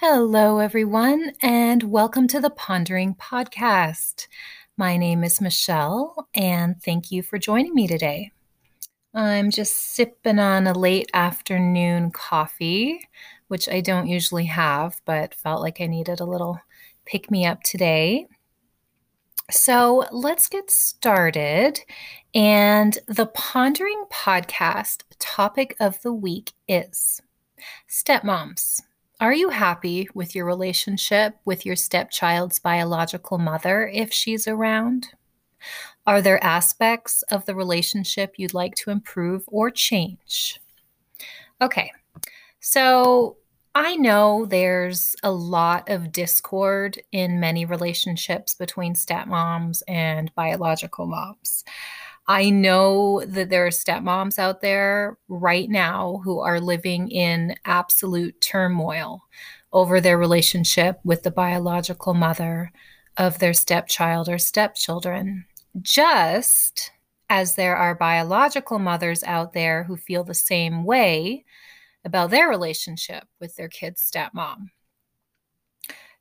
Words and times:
Hello, 0.00 0.58
everyone, 0.58 1.32
and 1.40 1.82
welcome 1.84 2.28
to 2.28 2.38
the 2.38 2.50
Pondering 2.50 3.14
Podcast. 3.14 4.26
My 4.76 4.98
name 4.98 5.24
is 5.24 5.40
Michelle, 5.40 6.28
and 6.34 6.76
thank 6.82 7.10
you 7.10 7.22
for 7.22 7.38
joining 7.38 7.74
me 7.74 7.86
today. 7.86 8.30
I'm 9.14 9.50
just 9.50 9.94
sipping 9.94 10.38
on 10.38 10.66
a 10.66 10.74
late 10.74 11.10
afternoon 11.14 12.10
coffee, 12.10 13.08
which 13.48 13.70
I 13.70 13.80
don't 13.80 14.06
usually 14.06 14.44
have, 14.44 15.00
but 15.06 15.34
felt 15.34 15.62
like 15.62 15.80
I 15.80 15.86
needed 15.86 16.20
a 16.20 16.26
little 16.26 16.60
pick 17.06 17.30
me 17.30 17.46
up 17.46 17.62
today. 17.62 18.26
So 19.50 20.04
let's 20.12 20.46
get 20.46 20.70
started. 20.70 21.80
And 22.34 22.98
the 23.08 23.28
Pondering 23.28 24.04
Podcast 24.12 25.04
topic 25.18 25.74
of 25.80 26.02
the 26.02 26.12
week 26.12 26.52
is 26.68 27.22
stepmoms. 27.88 28.82
Are 29.18 29.32
you 29.32 29.48
happy 29.48 30.08
with 30.12 30.34
your 30.34 30.44
relationship 30.44 31.36
with 31.46 31.64
your 31.64 31.74
stepchild's 31.76 32.58
biological 32.58 33.38
mother 33.38 33.88
if 33.88 34.12
she's 34.12 34.46
around? 34.46 35.08
Are 36.06 36.20
there 36.20 36.42
aspects 36.44 37.22
of 37.30 37.46
the 37.46 37.54
relationship 37.54 38.34
you'd 38.36 38.52
like 38.52 38.74
to 38.74 38.90
improve 38.90 39.44
or 39.46 39.70
change? 39.70 40.60
Okay, 41.62 41.90
so 42.60 43.38
I 43.74 43.96
know 43.96 44.44
there's 44.44 45.16
a 45.22 45.30
lot 45.30 45.88
of 45.88 46.12
discord 46.12 47.00
in 47.10 47.40
many 47.40 47.64
relationships 47.64 48.52
between 48.52 48.94
stepmoms 48.94 49.82
and 49.88 50.34
biological 50.34 51.06
moms. 51.06 51.64
I 52.28 52.50
know 52.50 53.22
that 53.24 53.50
there 53.50 53.66
are 53.66 53.70
stepmoms 53.70 54.38
out 54.38 54.60
there 54.60 55.16
right 55.28 55.68
now 55.70 56.20
who 56.24 56.40
are 56.40 56.60
living 56.60 57.08
in 57.10 57.54
absolute 57.64 58.40
turmoil 58.40 59.22
over 59.72 60.00
their 60.00 60.18
relationship 60.18 60.98
with 61.04 61.22
the 61.22 61.30
biological 61.30 62.14
mother 62.14 62.72
of 63.16 63.38
their 63.38 63.54
stepchild 63.54 64.28
or 64.28 64.38
stepchildren, 64.38 65.44
just 65.80 66.90
as 67.30 67.54
there 67.54 67.76
are 67.76 67.94
biological 67.94 68.78
mothers 68.78 69.22
out 69.24 69.52
there 69.52 69.84
who 69.84 69.96
feel 69.96 70.24
the 70.24 70.34
same 70.34 70.84
way 70.84 71.44
about 72.04 72.30
their 72.30 72.48
relationship 72.48 73.24
with 73.40 73.54
their 73.56 73.68
kid's 73.68 74.08
stepmom. 74.10 74.70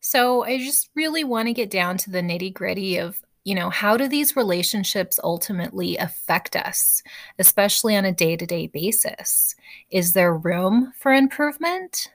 So 0.01 0.43
I 0.43 0.59
just 0.59 0.89
really 0.95 1.23
want 1.23 1.47
to 1.47 1.53
get 1.53 1.71
down 1.71 1.97
to 1.97 2.11
the 2.11 2.21
nitty 2.21 2.53
gritty 2.53 2.97
of 2.97 3.19
you 3.45 3.53
know, 3.53 3.69
how 3.69 3.95
do 3.95 4.07
these 4.07 4.35
relationships 4.35 5.19
ultimately 5.23 5.95
affect 5.97 6.55
us, 6.55 7.03
especially 7.37 7.95
on 7.95 8.03
a 8.03 8.11
day 8.11 8.35
to 8.35 8.45
day 8.45 8.67
basis? 8.67 9.55
Is 9.91 10.13
there 10.13 10.35
room 10.35 10.91
for 10.97 11.13
improvement? 11.13 12.11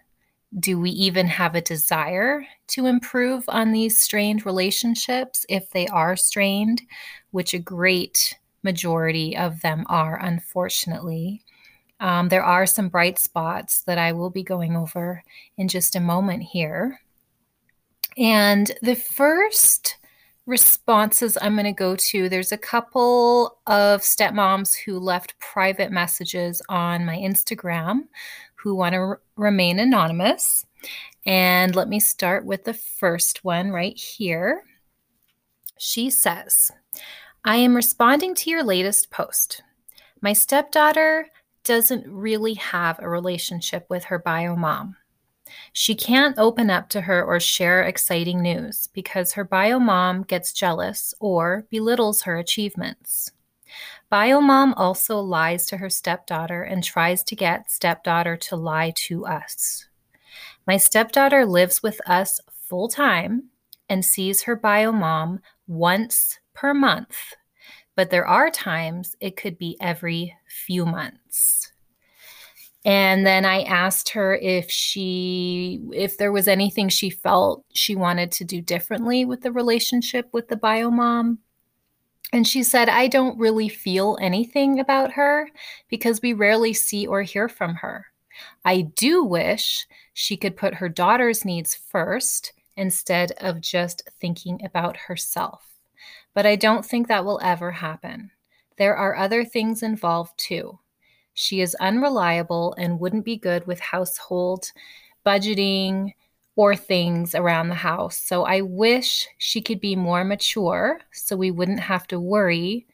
Do 0.58 0.80
we 0.80 0.90
even 0.90 1.28
have 1.28 1.54
a 1.54 1.60
desire 1.60 2.44
to 2.68 2.86
improve 2.86 3.44
on 3.46 3.70
these 3.70 3.96
strained 3.96 4.44
relationships 4.44 5.46
if 5.48 5.70
they 5.70 5.86
are 5.86 6.16
strained, 6.16 6.82
which 7.30 7.54
a 7.54 7.60
great 7.60 8.36
majority 8.64 9.36
of 9.36 9.60
them 9.60 9.86
are, 9.88 10.18
unfortunately? 10.20 11.42
Um, 12.00 12.28
there 12.28 12.44
are 12.44 12.66
some 12.66 12.88
bright 12.88 13.20
spots 13.20 13.82
that 13.84 13.98
I 13.98 14.10
will 14.12 14.30
be 14.30 14.42
going 14.42 14.76
over 14.76 15.22
in 15.56 15.68
just 15.68 15.94
a 15.94 16.00
moment 16.00 16.42
here. 16.42 17.00
And 18.16 18.72
the 18.82 18.96
first 18.96 19.98
responses 20.46 21.38
I'm 21.40 21.54
going 21.54 21.64
to 21.64 21.72
go 21.72 21.96
to. 21.96 22.28
There's 22.28 22.52
a 22.52 22.58
couple 22.58 23.58
of 23.66 24.00
stepmoms 24.00 24.74
who 24.76 24.98
left 24.98 25.38
private 25.38 25.92
messages 25.92 26.60
on 26.68 27.04
my 27.04 27.16
Instagram 27.16 28.02
who 28.56 28.74
want 28.74 28.94
to 28.94 28.98
r- 28.98 29.20
remain 29.36 29.78
anonymous. 29.78 30.66
And 31.26 31.76
let 31.76 31.88
me 31.88 32.00
start 32.00 32.44
with 32.44 32.64
the 32.64 32.74
first 32.74 33.44
one 33.44 33.70
right 33.70 33.96
here. 33.96 34.64
She 35.78 36.10
says, 36.10 36.70
I 37.44 37.56
am 37.56 37.76
responding 37.76 38.34
to 38.36 38.50
your 38.50 38.62
latest 38.62 39.10
post. 39.10 39.62
My 40.20 40.32
stepdaughter 40.32 41.26
doesn't 41.64 42.06
really 42.06 42.54
have 42.54 42.98
a 42.98 43.08
relationship 43.08 43.86
with 43.88 44.04
her 44.04 44.18
bio 44.18 44.56
mom. 44.56 44.96
She 45.72 45.94
can't 45.94 46.38
open 46.38 46.70
up 46.70 46.88
to 46.90 47.02
her 47.02 47.22
or 47.24 47.40
share 47.40 47.82
exciting 47.82 48.42
news 48.42 48.88
because 48.92 49.32
her 49.32 49.44
bio 49.44 49.78
mom 49.78 50.22
gets 50.22 50.52
jealous 50.52 51.14
or 51.20 51.66
belittles 51.70 52.22
her 52.22 52.36
achievements. 52.36 53.32
Bio 54.08 54.40
mom 54.40 54.74
also 54.74 55.20
lies 55.20 55.66
to 55.66 55.76
her 55.76 55.90
stepdaughter 55.90 56.62
and 56.62 56.82
tries 56.82 57.22
to 57.24 57.36
get 57.36 57.70
stepdaughter 57.70 58.36
to 58.36 58.56
lie 58.56 58.92
to 58.96 59.24
us. 59.26 59.86
My 60.66 60.76
stepdaughter 60.76 61.46
lives 61.46 61.82
with 61.82 62.00
us 62.08 62.40
full 62.50 62.88
time 62.88 63.50
and 63.88 64.04
sees 64.04 64.42
her 64.42 64.56
bio 64.56 64.92
mom 64.92 65.40
once 65.66 66.38
per 66.54 66.74
month, 66.74 67.16
but 67.96 68.10
there 68.10 68.26
are 68.26 68.50
times 68.50 69.16
it 69.20 69.36
could 69.36 69.58
be 69.58 69.76
every 69.80 70.36
few 70.46 70.84
months. 70.86 71.59
And 72.84 73.26
then 73.26 73.44
I 73.44 73.62
asked 73.62 74.08
her 74.10 74.34
if 74.36 74.70
she 74.70 75.80
if 75.92 76.16
there 76.16 76.32
was 76.32 76.48
anything 76.48 76.88
she 76.88 77.10
felt 77.10 77.64
she 77.72 77.94
wanted 77.94 78.32
to 78.32 78.44
do 78.44 78.62
differently 78.62 79.24
with 79.24 79.42
the 79.42 79.52
relationship 79.52 80.28
with 80.32 80.48
the 80.48 80.56
bio 80.56 80.90
mom. 80.90 81.38
And 82.32 82.46
she 82.46 82.62
said, 82.62 82.88
I 82.88 83.08
don't 83.08 83.38
really 83.38 83.68
feel 83.68 84.16
anything 84.20 84.78
about 84.78 85.12
her 85.12 85.48
because 85.88 86.22
we 86.22 86.32
rarely 86.32 86.72
see 86.72 87.06
or 87.06 87.22
hear 87.22 87.48
from 87.48 87.74
her. 87.76 88.06
I 88.64 88.82
do 88.82 89.24
wish 89.24 89.86
she 90.14 90.36
could 90.36 90.56
put 90.56 90.74
her 90.74 90.88
daughter's 90.88 91.44
needs 91.44 91.74
first 91.74 92.52
instead 92.76 93.32
of 93.32 93.60
just 93.60 94.08
thinking 94.20 94.64
about 94.64 94.96
herself. 94.96 95.66
But 96.32 96.46
I 96.46 96.56
don't 96.56 96.86
think 96.86 97.08
that 97.08 97.24
will 97.24 97.40
ever 97.42 97.72
happen. 97.72 98.30
There 98.78 98.96
are 98.96 99.16
other 99.16 99.44
things 99.44 99.82
involved 99.82 100.38
too. 100.38 100.78
She 101.34 101.60
is 101.60 101.74
unreliable 101.76 102.74
and 102.78 103.00
wouldn't 103.00 103.24
be 103.24 103.36
good 103.36 103.66
with 103.66 103.80
household 103.80 104.72
budgeting 105.24 106.12
or 106.56 106.76
things 106.76 107.34
around 107.34 107.68
the 107.68 107.74
house. 107.74 108.18
So 108.18 108.44
I 108.44 108.60
wish 108.60 109.26
she 109.38 109.60
could 109.60 109.80
be 109.80 109.96
more 109.96 110.24
mature 110.24 111.00
so 111.12 111.36
we 111.36 111.50
wouldn't 111.50 111.80
have 111.80 112.06
to 112.08 112.20
worry 112.20 112.86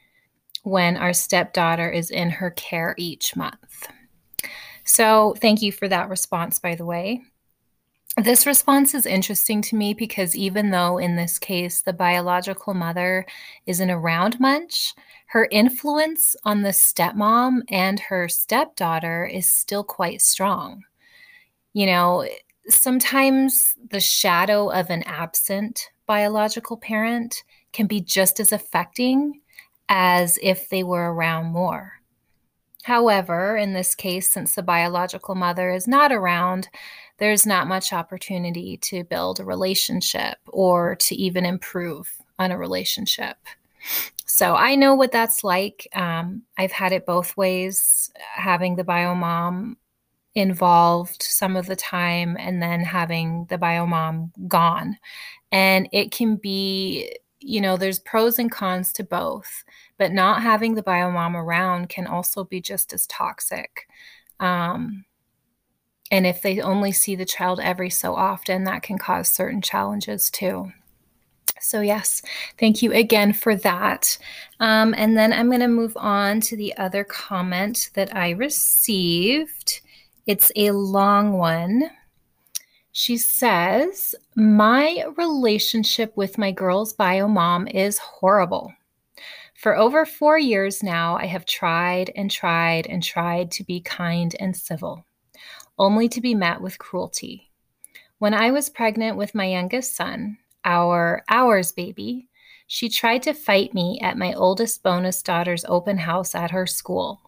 when 0.62 0.96
our 0.96 1.12
stepdaughter 1.12 1.88
is 1.88 2.10
in 2.10 2.30
her 2.30 2.50
care 2.50 2.94
each 2.98 3.36
month. 3.36 3.88
So 4.84 5.34
thank 5.40 5.62
you 5.62 5.72
for 5.72 5.88
that 5.88 6.08
response, 6.08 6.58
by 6.58 6.74
the 6.74 6.84
way. 6.84 7.22
This 8.16 8.46
response 8.46 8.94
is 8.94 9.04
interesting 9.04 9.60
to 9.62 9.76
me 9.76 9.92
because 9.92 10.34
even 10.34 10.70
though 10.70 10.96
in 10.96 11.16
this 11.16 11.38
case 11.38 11.82
the 11.82 11.92
biological 11.92 12.72
mother 12.72 13.26
isn't 13.66 13.90
around 13.90 14.40
much, 14.40 14.94
her 15.26 15.46
influence 15.50 16.34
on 16.42 16.62
the 16.62 16.70
stepmom 16.70 17.60
and 17.68 18.00
her 18.00 18.26
stepdaughter 18.28 19.26
is 19.26 19.50
still 19.50 19.84
quite 19.84 20.22
strong. 20.22 20.84
You 21.74 21.84
know, 21.84 22.26
sometimes 22.68 23.74
the 23.90 24.00
shadow 24.00 24.70
of 24.70 24.88
an 24.88 25.02
absent 25.02 25.90
biological 26.06 26.78
parent 26.78 27.44
can 27.74 27.86
be 27.86 28.00
just 28.00 28.40
as 28.40 28.50
affecting 28.50 29.42
as 29.90 30.38
if 30.42 30.70
they 30.70 30.82
were 30.82 31.12
around 31.12 31.52
more. 31.52 31.92
However, 32.84 33.56
in 33.56 33.72
this 33.72 33.96
case, 33.96 34.30
since 34.30 34.54
the 34.54 34.62
biological 34.62 35.34
mother 35.34 35.70
is 35.70 35.88
not 35.88 36.12
around, 36.12 36.68
there's 37.18 37.46
not 37.46 37.68
much 37.68 37.92
opportunity 37.92 38.76
to 38.78 39.04
build 39.04 39.40
a 39.40 39.44
relationship 39.44 40.38
or 40.48 40.96
to 40.96 41.14
even 41.14 41.44
improve 41.46 42.10
on 42.38 42.50
a 42.52 42.58
relationship. 42.58 43.36
So 44.26 44.54
I 44.54 44.74
know 44.74 44.94
what 44.94 45.12
that's 45.12 45.44
like. 45.44 45.88
Um, 45.94 46.42
I've 46.58 46.72
had 46.72 46.92
it 46.92 47.06
both 47.06 47.36
ways, 47.36 48.10
having 48.34 48.76
the 48.76 48.84
bio 48.84 49.14
mom 49.14 49.76
involved 50.34 51.22
some 51.22 51.56
of 51.56 51.66
the 51.66 51.76
time 51.76 52.36
and 52.38 52.62
then 52.62 52.80
having 52.80 53.46
the 53.48 53.56
bio 53.56 53.86
mom 53.86 54.32
gone. 54.46 54.98
And 55.50 55.88
it 55.92 56.10
can 56.10 56.36
be, 56.36 57.16
you 57.40 57.60
know, 57.60 57.78
there's 57.78 57.98
pros 58.00 58.38
and 58.38 58.50
cons 58.50 58.92
to 58.94 59.04
both, 59.04 59.64
but 59.96 60.12
not 60.12 60.42
having 60.42 60.74
the 60.74 60.82
bio 60.82 61.10
mom 61.10 61.34
around 61.36 61.88
can 61.88 62.06
also 62.06 62.44
be 62.44 62.60
just 62.60 62.92
as 62.92 63.06
toxic. 63.06 63.88
Um, 64.40 65.06
and 66.10 66.26
if 66.26 66.42
they 66.42 66.60
only 66.60 66.92
see 66.92 67.16
the 67.16 67.24
child 67.24 67.60
every 67.60 67.90
so 67.90 68.14
often, 68.14 68.64
that 68.64 68.82
can 68.82 68.98
cause 68.98 69.28
certain 69.28 69.60
challenges 69.60 70.30
too. 70.30 70.72
So, 71.60 71.80
yes, 71.80 72.22
thank 72.58 72.82
you 72.82 72.92
again 72.92 73.32
for 73.32 73.56
that. 73.56 74.18
Um, 74.60 74.94
and 74.96 75.16
then 75.16 75.32
I'm 75.32 75.48
going 75.48 75.60
to 75.60 75.68
move 75.68 75.96
on 75.96 76.40
to 76.42 76.56
the 76.56 76.76
other 76.76 77.02
comment 77.02 77.90
that 77.94 78.14
I 78.14 78.30
received. 78.30 79.80
It's 80.26 80.52
a 80.54 80.70
long 80.70 81.32
one. 81.32 81.90
She 82.92 83.16
says, 83.16 84.14
My 84.36 85.04
relationship 85.16 86.16
with 86.16 86.38
my 86.38 86.50
girl's 86.50 86.92
bio 86.92 87.28
mom 87.28 87.68
is 87.68 87.98
horrible. 87.98 88.72
For 89.54 89.76
over 89.76 90.06
four 90.06 90.38
years 90.38 90.82
now, 90.82 91.16
I 91.16 91.26
have 91.26 91.46
tried 91.46 92.10
and 92.14 92.30
tried 92.30 92.86
and 92.86 93.02
tried 93.02 93.50
to 93.52 93.64
be 93.64 93.80
kind 93.80 94.36
and 94.38 94.56
civil, 94.56 95.04
only 95.78 96.08
to 96.08 96.20
be 96.20 96.34
met 96.34 96.60
with 96.60 96.78
cruelty. 96.78 97.50
When 98.18 98.34
I 98.34 98.50
was 98.50 98.70
pregnant 98.70 99.16
with 99.16 99.34
my 99.34 99.46
youngest 99.46 99.94
son, 99.94 100.38
our 100.64 101.22
ours 101.28 101.72
baby, 101.72 102.28
she 102.66 102.88
tried 102.88 103.22
to 103.22 103.34
fight 103.34 103.74
me 103.74 104.00
at 104.02 104.18
my 104.18 104.32
oldest 104.32 104.82
bonus 104.82 105.22
daughter's 105.22 105.64
open 105.66 105.98
house 105.98 106.34
at 106.34 106.50
her 106.50 106.66
school. 106.66 107.20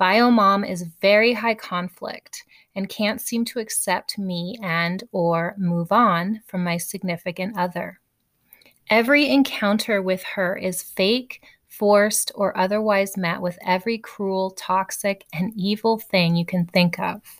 Biomom 0.00 0.66
is 0.66 0.86
very 1.02 1.34
high 1.34 1.54
conflict 1.54 2.44
and 2.74 2.88
can't 2.88 3.20
seem 3.20 3.44
to 3.46 3.58
accept 3.58 4.18
me 4.18 4.56
and 4.62 5.04
or 5.12 5.54
move 5.58 5.92
on 5.92 6.40
from 6.46 6.64
my 6.64 6.78
significant 6.78 7.58
other. 7.58 8.00
Every 8.88 9.28
encounter 9.28 10.00
with 10.00 10.22
her 10.22 10.56
is 10.56 10.82
fake, 10.82 11.42
forced, 11.68 12.32
or 12.34 12.56
otherwise 12.56 13.16
met 13.16 13.42
with 13.42 13.58
every 13.64 13.98
cruel, 13.98 14.52
toxic, 14.52 15.26
and 15.32 15.52
evil 15.54 15.98
thing 15.98 16.34
you 16.34 16.46
can 16.46 16.66
think 16.66 16.98
of. 16.98 17.39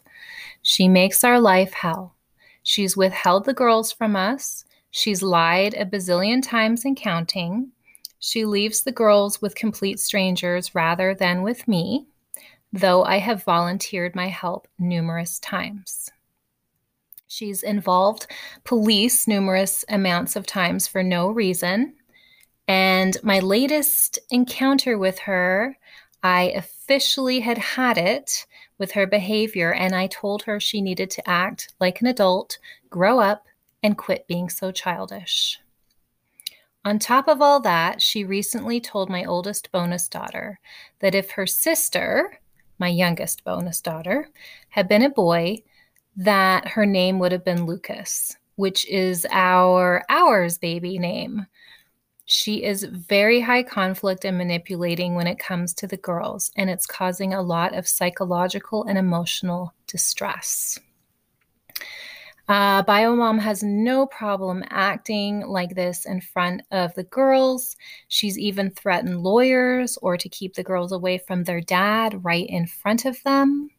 She 0.62 0.88
makes 0.88 1.24
our 1.24 1.40
life 1.40 1.72
hell. 1.72 2.14
She's 2.62 2.96
withheld 2.96 3.44
the 3.44 3.54
girls 3.54 3.92
from 3.92 4.16
us. 4.16 4.64
She's 4.90 5.22
lied 5.22 5.74
a 5.74 5.86
bazillion 5.86 6.42
times 6.42 6.84
and 6.84 6.96
counting. 6.96 7.72
She 8.18 8.44
leaves 8.44 8.82
the 8.82 8.92
girls 8.92 9.40
with 9.40 9.54
complete 9.54 10.00
strangers 10.00 10.74
rather 10.74 11.14
than 11.14 11.42
with 11.42 11.66
me 11.66 12.06
though 12.72 13.04
I 13.04 13.18
have 13.18 13.44
volunteered 13.44 14.14
my 14.14 14.28
help 14.28 14.68
numerous 14.78 15.38
times. 15.38 16.10
She's 17.26 17.62
involved 17.62 18.26
police 18.64 19.28
numerous 19.28 19.84
amounts 19.88 20.36
of 20.36 20.46
times 20.46 20.86
for 20.86 21.02
no 21.02 21.30
reason. 21.30 21.94
And 22.66 23.16
my 23.22 23.40
latest 23.40 24.18
encounter 24.30 24.98
with 24.98 25.18
her, 25.20 25.76
I 26.22 26.52
officially 26.56 27.40
had 27.40 27.58
had 27.58 27.98
it 27.98 28.46
with 28.80 28.92
her 28.92 29.06
behavior, 29.06 29.72
and 29.72 29.94
I 29.94 30.08
told 30.08 30.42
her 30.42 30.58
she 30.58 30.80
needed 30.80 31.10
to 31.10 31.30
act 31.30 31.72
like 31.78 32.00
an 32.00 32.08
adult, 32.08 32.58
grow 32.88 33.20
up, 33.20 33.46
and 33.82 33.96
quit 33.96 34.26
being 34.26 34.48
so 34.48 34.72
childish. 34.72 35.60
On 36.84 36.98
top 36.98 37.28
of 37.28 37.42
all 37.42 37.60
that, 37.60 38.00
she 38.00 38.24
recently 38.24 38.80
told 38.80 39.10
my 39.10 39.24
oldest 39.24 39.70
bonus 39.70 40.08
daughter 40.08 40.58
that 41.00 41.14
if 41.14 41.30
her 41.32 41.46
sister, 41.46 42.40
my 42.78 42.88
youngest 42.88 43.44
bonus 43.44 43.82
daughter, 43.82 44.30
had 44.70 44.88
been 44.88 45.02
a 45.02 45.10
boy, 45.10 45.62
that 46.16 46.66
her 46.68 46.86
name 46.86 47.18
would 47.18 47.32
have 47.32 47.44
been 47.44 47.66
Lucas, 47.66 48.34
which 48.56 48.88
is 48.88 49.26
our 49.30 50.02
ours 50.08 50.56
baby 50.56 50.98
name. 50.98 51.46
She 52.30 52.62
is 52.62 52.84
very 52.84 53.40
high 53.40 53.64
conflict 53.64 54.24
and 54.24 54.38
manipulating 54.38 55.16
when 55.16 55.26
it 55.26 55.40
comes 55.40 55.74
to 55.74 55.88
the 55.88 55.96
girls, 55.96 56.52
and 56.56 56.70
it's 56.70 56.86
causing 56.86 57.34
a 57.34 57.42
lot 57.42 57.74
of 57.74 57.88
psychological 57.88 58.84
and 58.84 58.96
emotional 58.96 59.74
distress. 59.88 60.78
Uh, 62.46 62.84
Biomom 62.84 63.40
has 63.40 63.64
no 63.64 64.06
problem 64.06 64.62
acting 64.70 65.40
like 65.40 65.74
this 65.74 66.06
in 66.06 66.20
front 66.20 66.62
of 66.70 66.94
the 66.94 67.02
girls. 67.02 67.76
She's 68.06 68.38
even 68.38 68.70
threatened 68.70 69.24
lawyers 69.24 69.98
or 70.00 70.16
to 70.16 70.28
keep 70.28 70.54
the 70.54 70.62
girls 70.62 70.92
away 70.92 71.18
from 71.18 71.42
their 71.42 71.60
dad 71.60 72.24
right 72.24 72.46
in 72.48 72.68
front 72.68 73.06
of 73.06 73.20
them. 73.24 73.70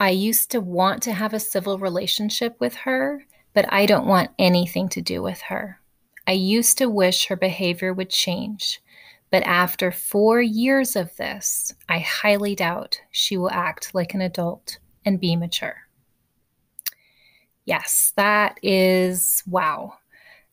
I 0.00 0.08
used 0.08 0.50
to 0.52 0.62
want 0.62 1.02
to 1.02 1.12
have 1.12 1.34
a 1.34 1.40
civil 1.40 1.78
relationship 1.78 2.56
with 2.60 2.74
her, 2.76 3.26
but 3.52 3.70
I 3.70 3.84
don't 3.84 4.06
want 4.06 4.30
anything 4.38 4.88
to 4.88 5.02
do 5.02 5.22
with 5.22 5.42
her. 5.42 5.80
I 6.26 6.32
used 6.32 6.78
to 6.78 6.88
wish 6.88 7.26
her 7.26 7.36
behavior 7.36 7.92
would 7.94 8.10
change, 8.10 8.82
but 9.30 9.42
after 9.44 9.90
four 9.92 10.40
years 10.40 10.96
of 10.96 11.14
this, 11.16 11.74
I 11.88 11.98
highly 12.00 12.54
doubt 12.54 13.00
she 13.10 13.36
will 13.36 13.50
act 13.50 13.94
like 13.94 14.14
an 14.14 14.20
adult 14.20 14.78
and 15.04 15.20
be 15.20 15.36
mature. 15.36 15.76
Yes, 17.64 18.12
that 18.16 18.58
is 18.62 19.42
wow. 19.46 19.94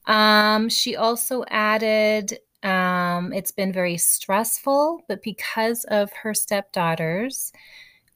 Um, 0.07 0.69
she 0.69 0.95
also 0.95 1.45
added, 1.49 2.39
um, 2.63 3.31
it's 3.33 3.51
been 3.51 3.71
very 3.71 3.97
stressful, 3.97 5.01
but 5.07 5.23
because 5.23 5.85
of 5.85 6.11
her 6.13 6.33
stepdaughters 6.33 7.53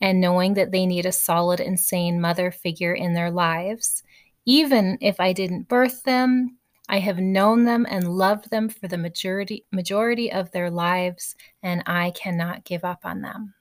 and 0.02 0.22
knowing 0.22 0.56
that 0.56 0.72
they 0.72 0.86
need 0.86 1.06
a 1.06 1.12
solid 1.12 1.60
and 1.60 1.80
sane 1.80 2.20
mother 2.22 2.52
figure 2.52 2.94
in 2.94 3.14
their 3.14 3.32
lives, 3.32 4.04
even 4.46 4.98
if 5.02 5.20
I 5.20 5.34
didn't 5.34 5.68
birth 5.68 6.04
them, 6.04 6.57
I 6.90 7.00
have 7.00 7.20
known 7.20 7.66
them 7.66 7.86
and 7.90 8.08
loved 8.18 8.50
them 8.50 8.70
for 8.70 8.88
the 8.88 8.98
majority 8.98 9.66
majority 9.72 10.32
of 10.32 10.52
their 10.52 10.70
lives, 10.70 11.36
and 11.64 11.84
I 11.86 12.12
cannot 12.12 12.64
give 12.64 12.84
up 12.84 13.02
on 13.06 13.22
them. 13.22 13.54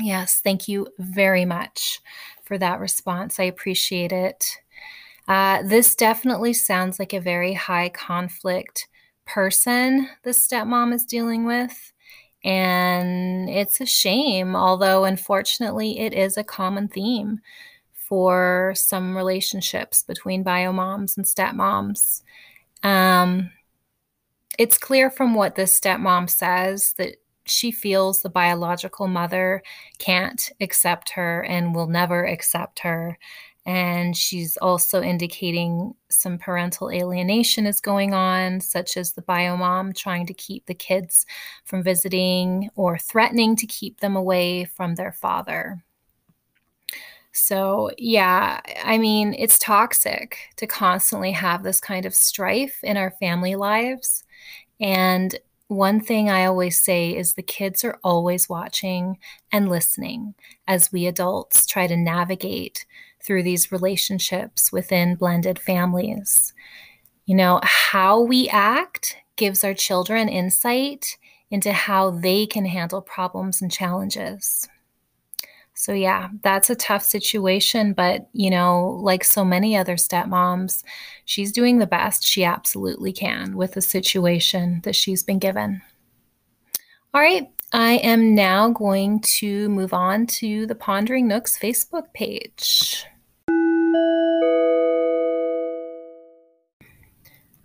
Yes, 0.00 0.40
thank 0.40 0.68
you 0.68 0.88
very 0.98 1.44
much 1.44 2.00
for 2.44 2.58
that 2.58 2.80
response. 2.80 3.38
I 3.38 3.44
appreciate 3.44 4.12
it. 4.12 4.58
Uh, 5.28 5.62
this 5.62 5.94
definitely 5.94 6.52
sounds 6.52 6.98
like 6.98 7.12
a 7.12 7.20
very 7.20 7.54
high 7.54 7.88
conflict 7.90 8.88
person 9.26 10.08
the 10.24 10.30
stepmom 10.30 10.94
is 10.94 11.04
dealing 11.04 11.44
with. 11.44 11.92
And 12.44 13.48
it's 13.50 13.80
a 13.80 13.86
shame, 13.86 14.56
although 14.56 15.04
unfortunately, 15.04 16.00
it 16.00 16.14
is 16.14 16.36
a 16.36 16.44
common 16.44 16.88
theme 16.88 17.40
for 17.92 18.72
some 18.76 19.16
relationships 19.16 20.02
between 20.02 20.44
biomoms 20.44 21.16
and 21.16 21.26
stepmoms. 21.26 22.22
Um, 22.82 23.50
it's 24.58 24.78
clear 24.78 25.10
from 25.10 25.34
what 25.34 25.54
this 25.54 25.78
stepmom 25.78 26.28
says 26.28 26.94
that 26.98 27.16
she 27.46 27.70
feels 27.70 28.22
the 28.22 28.30
biological 28.30 29.08
mother 29.08 29.62
can't 29.98 30.50
accept 30.60 31.10
her 31.10 31.42
and 31.42 31.74
will 31.74 31.88
never 31.88 32.24
accept 32.24 32.80
her. 32.80 33.18
And 33.64 34.16
she's 34.16 34.56
also 34.56 35.02
indicating 35.02 35.94
some 36.08 36.36
parental 36.38 36.90
alienation 36.90 37.66
is 37.66 37.80
going 37.80 38.12
on, 38.12 38.60
such 38.60 38.96
as 38.96 39.12
the 39.12 39.22
bio 39.22 39.56
mom 39.56 39.92
trying 39.92 40.26
to 40.26 40.34
keep 40.34 40.66
the 40.66 40.74
kids 40.74 41.26
from 41.64 41.82
visiting 41.82 42.70
or 42.74 42.98
threatening 42.98 43.54
to 43.56 43.66
keep 43.66 44.00
them 44.00 44.16
away 44.16 44.64
from 44.64 44.96
their 44.96 45.12
father. 45.12 45.84
So, 47.32 47.90
yeah, 47.98 48.60
I 48.84 48.98
mean, 48.98 49.34
it's 49.38 49.58
toxic 49.58 50.38
to 50.56 50.66
constantly 50.66 51.32
have 51.32 51.62
this 51.62 51.80
kind 51.80 52.04
of 52.04 52.14
strife 52.14 52.78
in 52.82 52.96
our 52.96 53.10
family 53.12 53.54
lives. 53.54 54.24
And 54.80 55.34
one 55.68 56.00
thing 56.00 56.28
I 56.28 56.44
always 56.44 56.82
say 56.82 57.16
is 57.16 57.34
the 57.34 57.42
kids 57.42 57.84
are 57.84 57.98
always 58.04 58.48
watching 58.48 59.18
and 59.50 59.68
listening 59.70 60.34
as 60.68 60.92
we 60.92 61.06
adults 61.06 61.64
try 61.66 61.86
to 61.86 61.96
navigate 61.96 62.84
through 63.24 63.42
these 63.42 63.72
relationships 63.72 64.70
within 64.70 65.14
blended 65.14 65.58
families. 65.58 66.52
You 67.26 67.36
know, 67.36 67.60
how 67.62 68.20
we 68.20 68.48
act 68.50 69.16
gives 69.36 69.64
our 69.64 69.74
children 69.74 70.28
insight 70.28 71.16
into 71.50 71.72
how 71.72 72.10
they 72.10 72.46
can 72.46 72.66
handle 72.66 73.00
problems 73.00 73.62
and 73.62 73.72
challenges. 73.72 74.68
So, 75.82 75.92
yeah, 75.92 76.28
that's 76.44 76.70
a 76.70 76.76
tough 76.76 77.02
situation. 77.02 77.92
But, 77.92 78.28
you 78.32 78.50
know, 78.50 79.00
like 79.02 79.24
so 79.24 79.44
many 79.44 79.76
other 79.76 79.96
stepmoms, 79.96 80.84
she's 81.24 81.50
doing 81.50 81.78
the 81.80 81.88
best 81.88 82.24
she 82.24 82.44
absolutely 82.44 83.12
can 83.12 83.56
with 83.56 83.72
the 83.72 83.82
situation 83.82 84.80
that 84.84 84.94
she's 84.94 85.24
been 85.24 85.40
given. 85.40 85.82
All 87.12 87.20
right, 87.20 87.48
I 87.72 87.94
am 87.94 88.32
now 88.32 88.70
going 88.70 89.22
to 89.22 89.68
move 89.70 89.92
on 89.92 90.28
to 90.38 90.68
the 90.68 90.76
Pondering 90.76 91.26
Nook's 91.26 91.58
Facebook 91.58 92.14
page. 92.14 93.04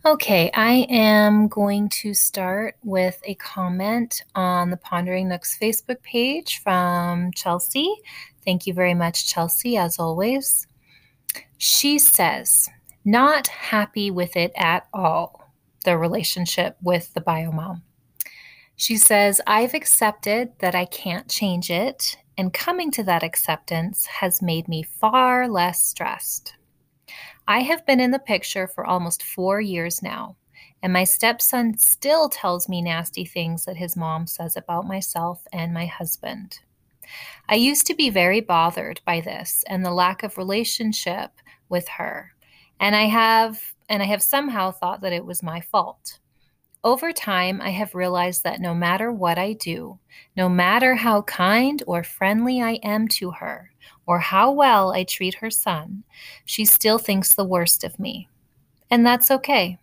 Okay, 0.07 0.49
I 0.53 0.87
am 0.89 1.49
going 1.49 1.89
to 1.89 2.13
start 2.13 2.77
with 2.81 3.19
a 3.25 3.35
comment 3.35 4.21
on 4.35 4.69
the 4.69 4.77
Pondering 4.77 5.27
Nook's 5.27 5.57
Facebook 5.59 6.01
page 6.01 6.61
from 6.63 7.33
Chelsea. 7.33 7.93
Thank 8.45 8.65
you 8.65 8.73
very 8.73 8.93
much, 8.93 9.29
Chelsea, 9.29 9.75
as 9.75 9.99
always. 9.99 10.65
She 11.57 11.99
says, 11.99 12.69
not 13.03 13.47
happy 13.47 14.09
with 14.09 14.37
it 14.37 14.53
at 14.55 14.87
all, 14.93 15.51
the 15.83 15.97
relationship 15.97 16.77
with 16.81 17.13
the 17.13 17.19
biomom. 17.19 17.81
She 18.77 18.95
says, 18.95 19.41
I've 19.45 19.73
accepted 19.73 20.53
that 20.59 20.73
I 20.73 20.85
can't 20.85 21.29
change 21.29 21.69
it, 21.69 22.15
and 22.37 22.53
coming 22.53 22.91
to 22.91 23.03
that 23.03 23.23
acceptance 23.23 24.05
has 24.05 24.41
made 24.41 24.69
me 24.69 24.83
far 24.83 25.49
less 25.49 25.83
stressed. 25.83 26.53
I 27.47 27.61
have 27.61 27.85
been 27.85 28.01
in 28.01 28.11
the 28.11 28.19
picture 28.19 28.67
for 28.67 28.85
almost 28.85 29.23
four 29.23 29.61
years 29.61 30.03
now, 30.03 30.35
and 30.83 30.91
my 30.91 31.05
stepson 31.05 31.77
still 31.77 32.27
tells 32.27 32.67
me 32.67 32.81
nasty 32.81 33.23
things 33.23 33.63
that 33.63 33.77
his 33.77 33.95
mom 33.95 34.27
says 34.27 34.57
about 34.57 34.85
myself 34.85 35.47
and 35.53 35.73
my 35.73 35.85
husband. 35.85 36.59
I 37.47 37.55
used 37.55 37.87
to 37.87 37.95
be 37.95 38.09
very 38.09 38.41
bothered 38.41 38.99
by 39.05 39.21
this 39.21 39.63
and 39.67 39.85
the 39.85 39.93
lack 39.93 40.23
of 40.23 40.37
relationship 40.37 41.31
with 41.69 41.87
her, 41.87 42.33
and 42.81 42.95
I 42.95 43.03
have 43.03 43.61
and 43.87 44.03
I 44.03 44.07
have 44.07 44.21
somehow 44.21 44.71
thought 44.71 44.99
that 45.01 45.13
it 45.13 45.25
was 45.25 45.41
my 45.41 45.61
fault. 45.61 46.19
Over 46.87 47.11
time, 47.11 47.59
I 47.59 47.71
have 47.71 47.95
realized 47.95 48.45
that 48.45 48.61
no 48.61 48.73
matter 48.73 49.11
what 49.11 49.37
I 49.37 49.51
do, 49.51 49.99
no 50.37 50.47
matter 50.47 50.95
how 50.95 51.23
kind 51.23 51.83
or 51.85 52.01
friendly 52.01 52.61
I 52.61 52.75
am 52.75 53.09
to 53.19 53.31
her, 53.31 53.71
or 54.05 54.19
how 54.19 54.53
well 54.53 54.93
I 54.93 55.03
treat 55.03 55.35
her 55.41 55.49
son, 55.49 56.05
she 56.45 56.63
still 56.63 56.97
thinks 56.97 57.33
the 57.33 57.43
worst 57.43 57.83
of 57.83 57.99
me. 57.99 58.29
And 58.89 59.05
that's 59.05 59.29
okay. 59.29 59.79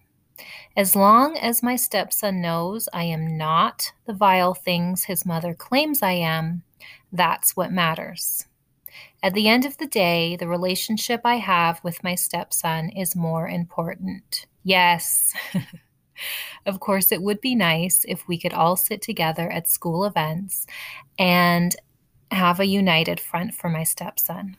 As 0.78 0.96
long 0.96 1.36
as 1.36 1.62
my 1.62 1.76
stepson 1.76 2.40
knows 2.40 2.88
I 2.90 3.04
am 3.04 3.36
not 3.36 3.92
the 4.06 4.14
vile 4.14 4.54
things 4.54 5.04
his 5.04 5.26
mother 5.26 5.52
claims 5.52 6.02
I 6.02 6.12
am, 6.12 6.62
that's 7.12 7.54
what 7.54 7.70
matters. 7.70 8.46
At 9.22 9.34
the 9.34 9.46
end 9.46 9.66
of 9.66 9.76
the 9.76 9.86
day, 9.86 10.36
the 10.36 10.48
relationship 10.48 11.20
I 11.22 11.34
have 11.34 11.84
with 11.84 12.02
my 12.02 12.14
stepson 12.14 12.88
is 12.88 13.14
more 13.14 13.46
important. 13.46 14.46
Yes. 14.62 15.34
of 16.66 16.80
course, 16.80 17.12
it 17.12 17.22
would 17.22 17.40
be 17.40 17.54
nice 17.54 18.04
if 18.06 18.26
we 18.28 18.38
could 18.38 18.52
all 18.52 18.76
sit 18.76 19.02
together 19.02 19.50
at 19.50 19.68
school 19.68 20.04
events 20.04 20.66
and 21.18 21.74
have 22.30 22.60
a 22.60 22.66
united 22.66 23.20
front 23.20 23.54
for 23.54 23.68
my 23.68 23.84
stepson. 23.84 24.56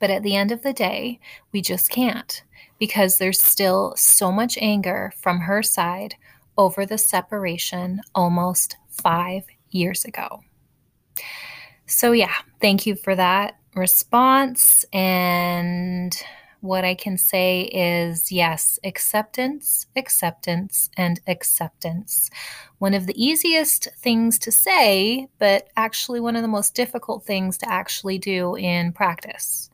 But 0.00 0.10
at 0.10 0.22
the 0.22 0.36
end 0.36 0.52
of 0.52 0.62
the 0.62 0.72
day, 0.72 1.20
we 1.52 1.62
just 1.62 1.90
can't 1.90 2.42
because 2.78 3.18
there's 3.18 3.42
still 3.42 3.94
so 3.96 4.30
much 4.30 4.58
anger 4.60 5.12
from 5.16 5.40
her 5.40 5.62
side 5.62 6.14
over 6.56 6.84
the 6.84 6.98
separation 6.98 8.00
almost 8.14 8.76
five 8.88 9.44
years 9.70 10.04
ago. 10.04 10.42
So, 11.86 12.12
yeah, 12.12 12.34
thank 12.60 12.86
you 12.86 12.96
for 12.96 13.14
that 13.14 13.58
response. 13.74 14.84
And 14.92 16.07
what 16.60 16.84
I 16.84 16.94
can 16.94 17.16
say 17.16 17.62
is 17.62 18.32
yes, 18.32 18.78
acceptance, 18.84 19.86
acceptance, 19.94 20.90
and 20.96 21.20
acceptance. 21.26 22.30
One 22.78 22.94
of 22.94 23.06
the 23.06 23.22
easiest 23.22 23.88
things 23.96 24.38
to 24.40 24.50
say, 24.50 25.28
but 25.38 25.68
actually 25.76 26.20
one 26.20 26.36
of 26.36 26.42
the 26.42 26.48
most 26.48 26.74
difficult 26.74 27.24
things 27.24 27.58
to 27.58 27.70
actually 27.70 28.18
do 28.18 28.56
in 28.56 28.92
practice. 28.92 29.70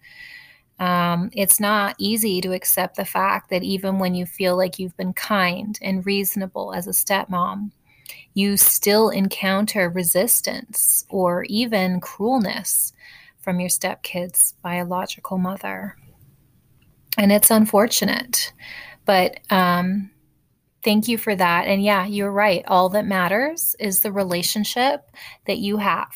Um, 0.78 1.30
it's 1.32 1.60
not 1.60 1.94
easy 1.98 2.40
to 2.40 2.52
accept 2.52 2.96
the 2.96 3.04
fact 3.04 3.50
that 3.50 3.62
even 3.62 3.98
when 3.98 4.14
you 4.14 4.26
feel 4.26 4.56
like 4.56 4.78
you've 4.78 4.96
been 4.96 5.12
kind 5.12 5.78
and 5.80 6.04
reasonable 6.04 6.74
as 6.74 6.86
a 6.86 6.90
stepmom, 6.90 7.70
you 8.34 8.56
still 8.56 9.08
encounter 9.08 9.88
resistance 9.88 11.04
or 11.08 11.44
even 11.44 12.00
cruelness 12.00 12.92
from 13.38 13.60
your 13.60 13.68
stepkid's 13.68 14.54
biological 14.62 15.38
mother. 15.38 15.96
And 17.16 17.30
it's 17.30 17.50
unfortunate, 17.50 18.52
but 19.04 19.38
um, 19.50 20.10
thank 20.82 21.06
you 21.06 21.16
for 21.16 21.34
that. 21.34 21.66
And 21.66 21.82
yeah, 21.82 22.06
you're 22.06 22.32
right. 22.32 22.64
All 22.66 22.88
that 22.90 23.06
matters 23.06 23.76
is 23.78 24.00
the 24.00 24.12
relationship 24.12 25.10
that 25.46 25.58
you 25.58 25.76
have 25.76 26.10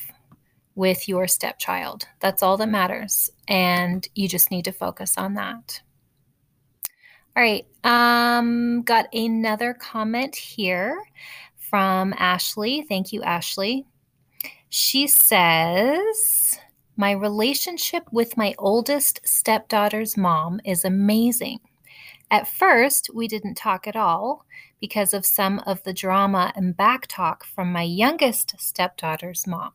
with 0.74 1.08
your 1.08 1.26
stepchild. 1.26 2.06
That's 2.20 2.42
all 2.42 2.56
that 2.56 2.68
matters. 2.68 3.30
And 3.48 4.06
you 4.14 4.28
just 4.28 4.50
need 4.50 4.64
to 4.64 4.72
focus 4.72 5.16
on 5.16 5.34
that. 5.34 5.82
All 7.36 7.42
right. 7.42 7.66
Um, 7.84 8.82
got 8.82 9.06
another 9.14 9.74
comment 9.74 10.34
here 10.34 11.00
from 11.56 12.14
Ashley. 12.16 12.84
Thank 12.88 13.12
you, 13.12 13.22
Ashley. 13.22 13.86
She 14.68 15.06
says, 15.06 16.58
My 17.00 17.12
relationship 17.12 18.02
with 18.10 18.36
my 18.36 18.56
oldest 18.58 19.20
stepdaughter's 19.22 20.16
mom 20.16 20.60
is 20.64 20.84
amazing. 20.84 21.60
At 22.28 22.48
first, 22.48 23.08
we 23.14 23.28
didn't 23.28 23.54
talk 23.54 23.86
at 23.86 23.94
all 23.94 24.44
because 24.80 25.14
of 25.14 25.24
some 25.24 25.60
of 25.60 25.80
the 25.84 25.92
drama 25.92 26.52
and 26.56 26.76
backtalk 26.76 27.44
from 27.44 27.70
my 27.70 27.84
youngest 27.84 28.56
stepdaughter's 28.58 29.46
mom. 29.46 29.70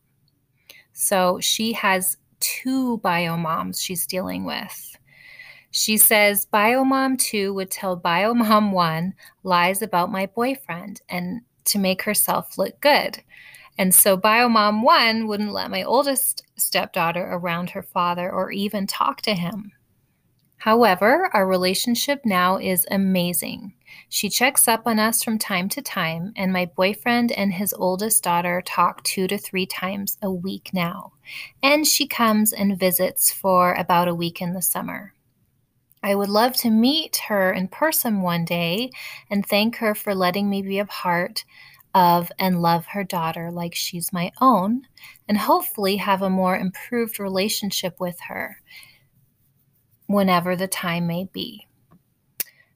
So 0.91 1.39
she 1.39 1.71
has 1.71 2.17
two 2.41 2.97
bio 2.97 3.37
moms 3.37 3.81
she's 3.81 4.05
dealing 4.05 4.43
with. 4.43 4.97
She 5.71 5.95
says 5.95 6.43
bio 6.43 6.83
mom 6.83 7.15
2 7.15 7.53
would 7.53 7.71
tell 7.71 7.95
bio 7.95 8.33
mom 8.33 8.73
1 8.73 9.13
lies 9.43 9.81
about 9.81 10.11
my 10.11 10.25
boyfriend 10.25 11.01
and 11.07 11.39
to 11.65 11.79
make 11.79 12.01
herself 12.01 12.57
look 12.57 12.81
good. 12.81 13.23
And 13.77 13.93
so 13.93 14.17
biomom 14.17 14.83
1 14.83 15.27
wouldn't 15.27 15.53
let 15.53 15.71
my 15.71 15.83
oldest 15.83 16.43
stepdaughter 16.55 17.27
around 17.31 17.71
her 17.71 17.83
father 17.83 18.31
or 18.31 18.51
even 18.51 18.87
talk 18.87 19.21
to 19.23 19.33
him. 19.33 19.71
However, 20.57 21.29
our 21.33 21.45
relationship 21.45 22.21
now 22.23 22.57
is 22.57 22.87
amazing. 22.89 23.73
She 24.07 24.29
checks 24.29 24.65
up 24.65 24.83
on 24.85 24.97
us 24.97 25.21
from 25.21 25.37
time 25.37 25.67
to 25.69 25.81
time, 25.81 26.31
and 26.37 26.53
my 26.53 26.65
boyfriend 26.65 27.33
and 27.33 27.53
his 27.53 27.73
oldest 27.73 28.23
daughter 28.23 28.63
talk 28.65 29.03
two 29.03 29.27
to 29.27 29.37
three 29.37 29.65
times 29.65 30.17
a 30.21 30.31
week 30.31 30.69
now. 30.71 31.11
And 31.61 31.85
she 31.85 32.07
comes 32.07 32.53
and 32.53 32.79
visits 32.79 33.29
for 33.29 33.73
about 33.73 34.07
a 34.07 34.15
week 34.15 34.41
in 34.41 34.53
the 34.53 34.61
summer. 34.61 35.13
I 36.01 36.15
would 36.15 36.29
love 36.29 36.53
to 36.57 36.69
meet 36.69 37.17
her 37.27 37.51
in 37.51 37.67
person 37.67 38.21
one 38.21 38.45
day 38.45 38.91
and 39.29 39.45
thank 39.45 39.77
her 39.77 39.93
for 39.93 40.13
letting 40.15 40.49
me 40.49 40.61
be 40.61 40.79
a 40.79 40.85
part 40.85 41.43
of 41.93 42.31
and 42.39 42.61
love 42.61 42.85
her 42.87 43.03
daughter 43.03 43.51
like 43.51 43.75
she's 43.75 44.13
my 44.13 44.31
own, 44.41 44.83
and 45.27 45.37
hopefully 45.37 45.97
have 45.97 46.21
a 46.21 46.29
more 46.29 46.57
improved 46.57 47.19
relationship 47.19 47.99
with 47.99 48.19
her 48.27 48.57
whenever 50.07 50.55
the 50.55 50.67
time 50.67 51.07
may 51.07 51.27
be. 51.33 51.67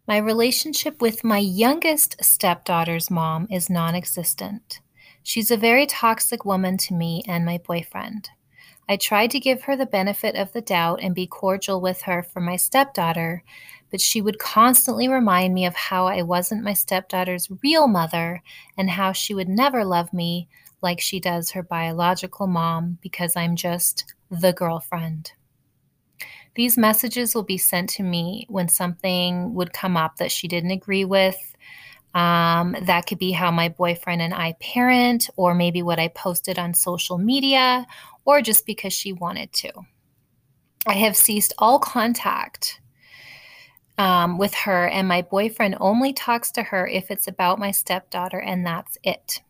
My 0.08 0.18
relationship 0.18 1.02
with 1.02 1.24
my 1.24 1.40
youngest 1.40 2.24
stepdaughter's 2.24 3.12
mom 3.12 3.48
is 3.52 3.70
non 3.70 3.94
existent. 3.96 4.80
She's 5.22 5.52
a 5.52 5.58
very 5.58 5.86
toxic 5.86 6.46
woman 6.46 6.78
to 6.78 6.94
me 6.94 7.24
and 7.28 7.46
my 7.46 7.58
boyfriend. 7.58 8.30
I 8.90 8.96
tried 8.96 9.32
to 9.32 9.40
give 9.40 9.64
her 9.64 9.76
the 9.76 9.86
benefit 9.86 10.36
of 10.36 10.54
the 10.54 10.62
doubt 10.62 11.00
and 11.02 11.14
be 11.14 11.28
cordial 11.28 11.82
with 11.82 12.04
her 12.04 12.24
for 12.24 12.40
my 12.40 12.56
stepdaughter, 12.56 13.44
but 13.92 14.00
she 14.00 14.22
would 14.22 14.40
constantly 14.40 15.08
remind 15.08 15.54
me 15.54 15.66
of 15.66 15.76
how 15.76 16.08
I 16.08 16.22
wasn't 16.22 16.64
my 16.64 16.74
stepdaughter's 16.74 17.50
real 17.64 17.88
mother 17.88 18.42
and 18.78 18.90
how 18.90 19.12
she 19.12 19.34
would 19.34 19.50
never 19.50 19.84
love 19.84 20.14
me 20.14 20.48
like 20.82 21.02
she 21.02 21.20
does 21.20 21.52
her 21.52 21.64
biological 21.64 22.48
mom 22.48 22.98
because 23.02 23.36
I'm 23.36 23.56
just 23.56 24.14
the 24.30 24.54
girlfriend. 24.54 25.32
These 26.56 26.78
messages 26.78 27.36
will 27.36 27.44
be 27.44 27.58
sent 27.58 27.90
to 27.92 28.04
me 28.04 28.46
when 28.50 28.68
something 28.68 29.54
would 29.54 29.74
come 29.74 29.96
up 29.96 30.18
that 30.18 30.32
she 30.32 30.48
didn't 30.48 30.72
agree 30.72 31.06
with. 31.06 31.56
Um, 32.18 32.76
that 32.82 33.06
could 33.06 33.20
be 33.20 33.32
how 33.32 33.52
my 33.52 33.70
boyfriend 33.70 34.24
and 34.24 34.34
I 34.34 34.54
parent, 34.60 35.30
or 35.36 35.54
maybe 35.54 35.84
what 35.84 36.00
I 36.00 36.08
posted 36.08 36.58
on 36.58 36.74
social 36.74 37.20
media, 37.20 37.86
or 38.26 38.42
just 38.42 38.66
because 38.66 38.92
she 38.92 39.14
wanted 39.14 39.54
to. 39.54 39.72
I 40.88 40.94
have 40.94 41.16
ceased 41.16 41.54
all 41.60 41.78
contact 41.78 42.82
um, 44.00 44.40
with 44.40 44.56
her, 44.56 44.88
and 44.88 45.08
my 45.08 45.22
boyfriend 45.22 45.78
only 45.80 46.12
talks 46.12 46.50
to 46.54 46.64
her 46.64 46.88
if 46.88 47.12
it's 47.12 47.28
about 47.28 47.60
my 47.60 47.70
stepdaughter, 47.70 48.40
and 48.40 48.66
that's 48.66 48.98
it. 49.04 49.44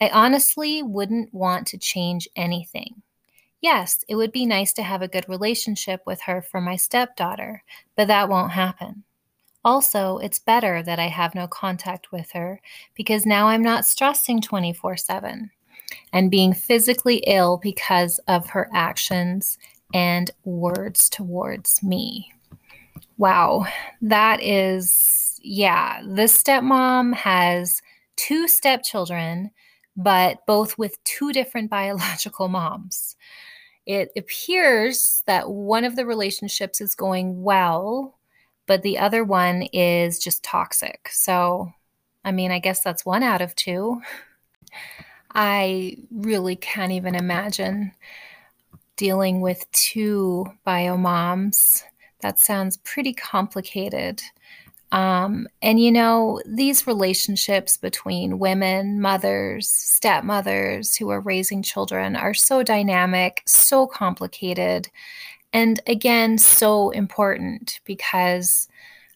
I 0.00 0.08
honestly 0.08 0.82
wouldn't 0.82 1.32
want 1.32 1.68
to 1.68 1.78
change 1.78 2.26
anything. 2.34 3.02
Yes, 3.60 4.04
it 4.08 4.16
would 4.16 4.32
be 4.32 4.46
nice 4.46 4.72
to 4.72 4.82
have 4.82 5.00
a 5.00 5.06
good 5.06 5.28
relationship 5.28 6.02
with 6.04 6.22
her 6.22 6.42
for 6.42 6.60
my 6.60 6.74
stepdaughter, 6.74 7.62
but 7.94 8.08
that 8.08 8.28
won't 8.28 8.50
happen. 8.50 9.04
Also, 9.64 10.18
it's 10.18 10.38
better 10.38 10.82
that 10.82 10.98
I 10.98 11.08
have 11.08 11.34
no 11.34 11.46
contact 11.46 12.12
with 12.12 12.30
her 12.32 12.60
because 12.94 13.24
now 13.24 13.48
I'm 13.48 13.62
not 13.62 13.86
stressing 13.86 14.40
24 14.40 14.96
7 14.96 15.50
and 16.12 16.30
being 16.30 16.52
physically 16.52 17.22
ill 17.26 17.58
because 17.58 18.18
of 18.28 18.48
her 18.50 18.68
actions 18.74 19.58
and 19.92 20.30
words 20.44 21.08
towards 21.08 21.82
me. 21.82 22.32
Wow, 23.16 23.66
that 24.02 24.42
is, 24.42 25.38
yeah, 25.42 26.02
this 26.06 26.36
stepmom 26.36 27.14
has 27.14 27.80
two 28.16 28.48
stepchildren, 28.48 29.50
but 29.96 30.44
both 30.46 30.76
with 30.76 31.02
two 31.04 31.32
different 31.32 31.70
biological 31.70 32.48
moms 32.48 33.16
it 33.86 34.10
appears 34.16 35.22
that 35.26 35.50
one 35.50 35.84
of 35.84 35.96
the 35.96 36.06
relationships 36.06 36.80
is 36.80 36.94
going 36.94 37.42
well, 37.42 38.18
but 38.66 38.82
the 38.82 38.98
other 38.98 39.24
one 39.24 39.62
is 39.72 40.18
just 40.18 40.42
toxic. 40.42 41.08
So, 41.10 41.72
I 42.24 42.32
mean, 42.32 42.50
I 42.50 42.58
guess 42.58 42.82
that's 42.82 43.04
one 43.04 43.22
out 43.22 43.42
of 43.42 43.54
two. 43.54 44.00
I 45.34 45.96
really 46.10 46.56
can't 46.56 46.92
even 46.92 47.14
imagine 47.14 47.92
dealing 48.96 49.40
with 49.40 49.70
two 49.72 50.46
bio 50.64 50.96
moms. 50.96 51.84
That 52.20 52.38
sounds 52.38 52.76
pretty 52.78 53.12
complicated. 53.12 54.22
Um, 54.92 55.48
and 55.60 55.80
you 55.80 55.90
know, 55.90 56.40
these 56.46 56.86
relationships 56.86 57.76
between 57.76 58.38
women, 58.38 59.00
mothers, 59.00 59.68
stepmothers 59.68 60.96
who 60.96 61.10
are 61.10 61.20
raising 61.20 61.62
children 61.62 62.14
are 62.14 62.32
so 62.32 62.62
dynamic, 62.62 63.42
so 63.44 63.88
complicated, 63.88 64.88
and 65.54 65.80
again, 65.86 66.36
so 66.36 66.90
important 66.90 67.78
because 67.84 68.68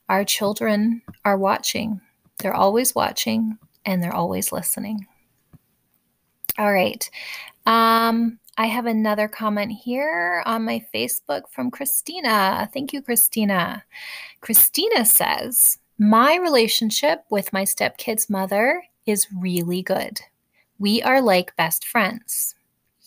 our 0.09 0.25
children 0.25 1.03
are 1.25 1.37
watching. 1.37 2.01
They're 2.39 2.55
always 2.55 2.95
watching 2.95 3.59
and 3.85 4.01
they're 4.01 4.15
always 4.15 4.53
listening. 4.53 5.05
All 6.57 6.73
right. 6.73 7.11
Um, 7.67 8.39
I 8.57 8.67
have 8.67 8.87
another 8.87 9.27
comment 9.27 9.73
here 9.73 10.45
on 10.47 10.65
my 10.65 10.85
Facebook 10.95 11.43
from 11.51 11.73
Christina. 11.73 12.71
Thank 12.73 12.93
you, 12.93 13.03
Christina. 13.03 13.85
Christina 14.41 15.05
says, 15.05 15.79
My 15.99 16.37
relationship 16.37 17.25
with 17.31 17.53
my 17.53 17.65
stepkid's 17.65 18.31
mother 18.31 18.85
is 19.07 19.27
really 19.37 19.83
good. 19.83 20.21
We 20.79 21.03
are 21.03 21.21
like 21.21 21.57
best 21.57 21.85
friends. 21.85 22.55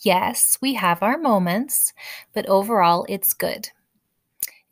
Yes, 0.02 0.58
we 0.60 0.74
have 0.74 1.00
our 1.00 1.16
moments, 1.16 1.92
but 2.32 2.46
overall, 2.46 3.06
it's 3.08 3.34
good. 3.34 3.70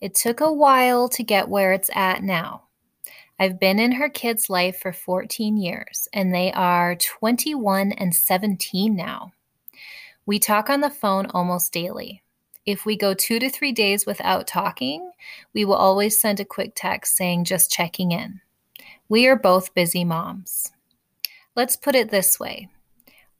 It 0.00 0.14
took 0.14 0.40
a 0.40 0.52
while 0.52 1.08
to 1.10 1.22
get 1.22 1.49
where 1.49 1.72
it's 1.72 1.90
at 1.94 2.25
now. 2.25 2.64
I've 3.38 3.60
been 3.60 3.78
in 3.78 3.92
her 3.92 4.08
kid's 4.08 4.50
life 4.50 4.80
for 4.80 4.92
14 4.92 5.56
years, 5.56 6.08
and 6.12 6.34
they 6.34 6.52
are 6.52 6.96
21 6.96 7.92
and 7.92 8.12
17 8.12 8.96
now. 8.96 9.32
We 10.26 10.40
talk 10.40 10.68
on 10.68 10.80
the 10.80 10.90
phone 10.90 11.26
almost 11.26 11.72
daily. 11.72 12.22
If 12.66 12.84
we 12.84 12.96
go 12.96 13.14
two 13.14 13.38
to 13.38 13.49
three 13.49 13.72
days 13.72 14.06
without 14.06 14.49
talking, 14.49 15.12
we 15.54 15.64
will 15.64 15.75
always 15.75 16.18
send 16.18 16.40
a 16.40 16.44
quick 16.44 16.72
text 16.75 17.16
saying, 17.16 17.44
just 17.44 17.70
checking 17.70 18.10
in. 18.10 18.40
We 19.08 19.26
are 19.28 19.37
both 19.37 19.75
busy 19.75 20.04
moms. 20.04 20.72
Let's 21.54 21.76
put 21.76 21.94
it 21.94 22.10
this 22.10 22.38
way 22.40 22.68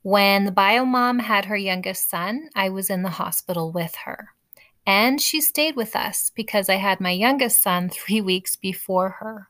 when 0.03 0.45
the 0.45 0.51
bio 0.51 0.83
mom 0.85 1.19
had 1.19 1.45
her 1.45 1.57
youngest 1.57 2.09
son, 2.09 2.49
I 2.55 2.69
was 2.69 2.89
in 2.89 3.03
the 3.03 3.09
hospital 3.09 3.71
with 3.71 3.95
her. 4.05 4.29
And 4.85 5.21
she 5.21 5.41
stayed 5.41 5.75
with 5.75 5.95
us 5.95 6.31
because 6.33 6.69
I 6.69 6.75
had 6.75 6.99
my 6.99 7.11
youngest 7.11 7.61
son 7.61 7.89
three 7.93 8.21
weeks 8.21 8.55
before 8.55 9.09
her. 9.19 9.49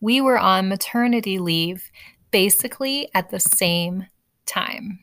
We 0.00 0.20
were 0.20 0.38
on 0.38 0.68
maternity 0.68 1.38
leave 1.38 1.90
basically 2.30 3.08
at 3.14 3.30
the 3.30 3.40
same 3.40 4.06
time. 4.46 5.00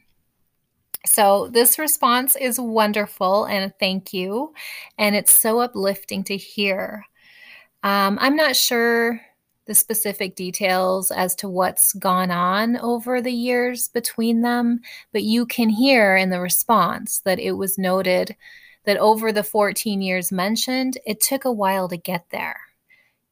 So, 1.05 1.47
this 1.47 1.79
response 1.79 2.35
is 2.35 2.59
wonderful 2.59 3.45
and 3.45 3.71
thank 3.79 4.13
you. 4.13 4.53
And 4.97 5.15
it's 5.15 5.31
so 5.31 5.59
uplifting 5.61 6.25
to 6.25 6.35
hear. 6.35 7.05
Um, 7.83 8.17
I'm 8.19 8.35
not 8.35 8.57
sure 8.57 9.21
the 9.69 9.75
specific 9.75 10.35
details 10.35 11.11
as 11.11 11.35
to 11.35 11.47
what's 11.47 11.93
gone 11.93 12.31
on 12.31 12.75
over 12.77 13.21
the 13.21 13.31
years 13.31 13.87
between 13.89 14.41
them, 14.41 14.79
but 15.13 15.21
you 15.21 15.45
can 15.45 15.69
hear 15.69 16.15
in 16.15 16.31
the 16.31 16.39
response 16.39 17.19
that 17.19 17.37
it 17.37 17.51
was 17.51 17.77
noted 17.77 18.35
that 18.85 18.97
over 18.97 19.31
the 19.31 19.43
14 19.43 20.01
years 20.01 20.31
mentioned, 20.31 20.97
it 21.05 21.21
took 21.21 21.45
a 21.45 21.51
while 21.51 21.87
to 21.87 21.97
get 21.97 22.25
there. 22.31 22.59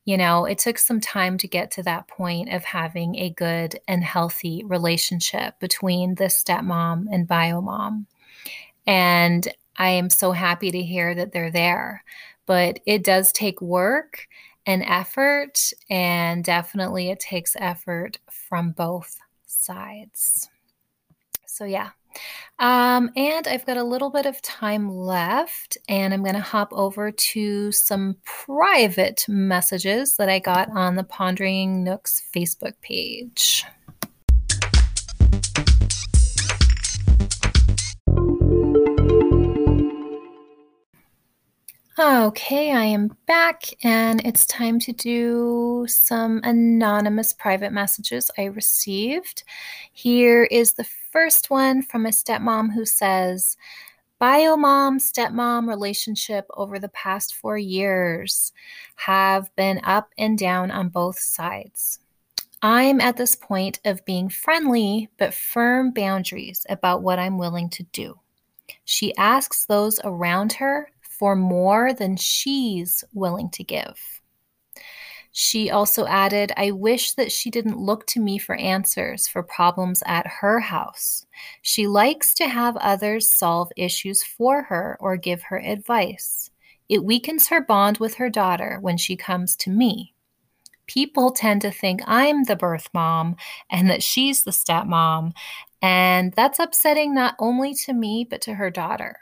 You 0.05 0.15
know, 0.15 0.45
it 0.45 0.59
took 0.59 0.77
some 0.77 0.99
time 1.01 1.39
to 1.39 1.47
get 1.47 1.71
to 1.71 1.83
that 1.83 2.07
point 2.07 2.53
of 2.53 2.63
having 2.63 3.15
a 3.15 3.31
good 3.31 3.79
and 3.87 4.03
healthy 4.03 4.63
relationship 4.63 5.59
between 5.59 6.13
the 6.13 6.25
stepmom 6.25 7.07
and 7.11 7.27
bio 7.27 7.61
mom. 7.61 8.05
And 8.85 9.51
I 9.77 9.89
am 9.89 10.11
so 10.11 10.33
happy 10.33 10.69
to 10.69 10.83
hear 10.83 11.15
that 11.15 11.31
they're 11.31 11.49
there. 11.49 12.03
But 12.45 12.79
it 12.85 13.03
does 13.03 13.31
take 13.31 13.59
work 13.59 14.27
and 14.67 14.83
effort, 14.83 15.71
and 15.89 16.43
definitely 16.43 17.09
it 17.09 17.19
takes 17.19 17.55
effort 17.57 18.19
from 18.29 18.71
both 18.71 19.17
sides. 19.47 20.49
So, 21.47 21.65
yeah, 21.65 21.89
um, 22.59 23.11
and 23.15 23.47
I've 23.47 23.65
got 23.65 23.77
a 23.77 23.83
little 23.83 24.09
bit 24.09 24.25
of 24.25 24.41
time 24.41 24.89
left, 24.89 25.77
and 25.87 26.13
I'm 26.13 26.23
going 26.23 26.35
to 26.35 26.41
hop 26.41 26.69
over 26.71 27.11
to 27.11 27.71
some 27.71 28.17
private 28.23 29.25
messages 29.27 30.17
that 30.17 30.29
I 30.29 30.39
got 30.39 30.69
on 30.71 30.95
the 30.95 31.03
Pondering 31.03 31.83
Nook's 31.83 32.21
Facebook 32.35 32.73
page. 32.81 33.63
Okay, 41.99 42.71
I 42.73 42.83
am 42.83 43.17
back, 43.25 43.63
and 43.83 44.23
it's 44.23 44.45
time 44.45 44.77
to 44.81 44.93
do 44.93 45.87
some 45.89 46.41
anonymous 46.43 47.33
private 47.33 47.73
messages 47.73 48.29
I 48.37 48.43
received. 48.43 49.41
Here 49.93 50.43
is 50.43 50.73
the 50.73 50.87
first 51.11 51.49
one 51.49 51.81
from 51.81 52.05
a 52.05 52.09
stepmom 52.09 52.71
who 52.71 52.85
says, 52.85 53.57
Bio 54.19 54.55
mom 54.55 54.99
stepmom 54.99 55.67
relationship 55.67 56.45
over 56.53 56.77
the 56.77 56.89
past 56.89 57.33
four 57.33 57.57
years 57.57 58.53
have 58.97 59.49
been 59.55 59.81
up 59.83 60.11
and 60.19 60.37
down 60.37 60.69
on 60.69 60.89
both 60.89 61.17
sides. 61.17 61.97
I'm 62.61 63.01
at 63.01 63.17
this 63.17 63.35
point 63.35 63.79
of 63.85 64.05
being 64.05 64.29
friendly 64.29 65.09
but 65.17 65.33
firm 65.33 65.93
boundaries 65.93 66.63
about 66.69 67.01
what 67.01 67.17
I'm 67.17 67.39
willing 67.39 67.71
to 67.71 67.83
do. 67.91 68.19
She 68.85 69.15
asks 69.15 69.65
those 69.65 69.99
around 70.03 70.53
her 70.53 70.91
for 71.17 71.35
more 71.35 71.93
than 71.93 72.15
she's 72.15 73.03
willing 73.13 73.49
to 73.51 73.63
give. 73.63 73.99
She 75.31 75.69
also 75.69 76.07
added, 76.07 76.51
I 76.57 76.71
wish 76.71 77.13
that 77.13 77.31
she 77.31 77.51
didn't 77.51 77.77
look 77.77 78.07
to 78.07 78.19
me 78.19 78.39
for 78.39 78.55
answers 78.55 79.27
for 79.27 79.43
problems 79.43 80.01
at 80.07 80.25
her 80.25 80.59
house. 80.59 81.27
She 81.61 81.85
likes 81.85 82.33
to 82.35 82.47
have 82.47 82.75
others 82.77 83.29
solve 83.29 83.71
issues 83.77 84.23
for 84.23 84.63
her 84.63 84.97
or 84.99 85.15
give 85.15 85.43
her 85.43 85.59
advice. 85.59 86.49
It 86.89 87.03
weakens 87.03 87.49
her 87.49 87.61
bond 87.61 87.99
with 87.99 88.15
her 88.15 88.31
daughter 88.31 88.79
when 88.81 88.97
she 88.97 89.15
comes 89.15 89.55
to 89.57 89.69
me. 89.69 90.15
People 90.87 91.31
tend 91.31 91.61
to 91.61 91.71
think 91.71 92.01
I'm 92.07 92.45
the 92.45 92.55
birth 92.55 92.89
mom 92.93 93.35
and 93.69 93.89
that 93.91 94.01
she's 94.01 94.43
the 94.43 94.51
stepmom, 94.51 95.33
and 95.81 96.33
that's 96.33 96.57
upsetting 96.57 97.13
not 97.13 97.35
only 97.37 97.75
to 97.85 97.93
me, 97.93 98.25
but 98.27 98.41
to 98.41 98.55
her 98.55 98.71
daughter 98.71 99.17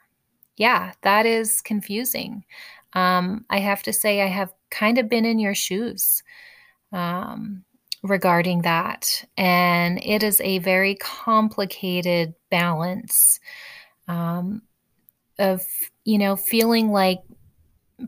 yeah, 0.58 0.94
that 1.02 1.26
is 1.26 1.62
confusing. 1.62 2.46
Um, 2.94 3.46
I 3.50 3.60
have 3.60 3.84
to 3.84 3.94
say, 3.94 4.22
I 4.22 4.28
have 4.28 4.54
kind 4.72 4.98
of 4.98 5.10
been 5.10 5.26
in 5.26 5.40
your 5.40 5.56
shoes 5.56 6.24
um, 6.92 7.64
regarding 8.04 8.62
that. 8.62 9.26
And 9.38 10.00
it 10.04 10.24
is 10.24 10.40
a 10.42 10.60
very 10.60 10.96
complicated 10.96 12.36
balance 12.50 13.40
um, 14.08 14.62
of, 15.40 15.62
you 16.06 16.18
know, 16.18 16.36
feeling 16.36 16.90
like 16.90 17.20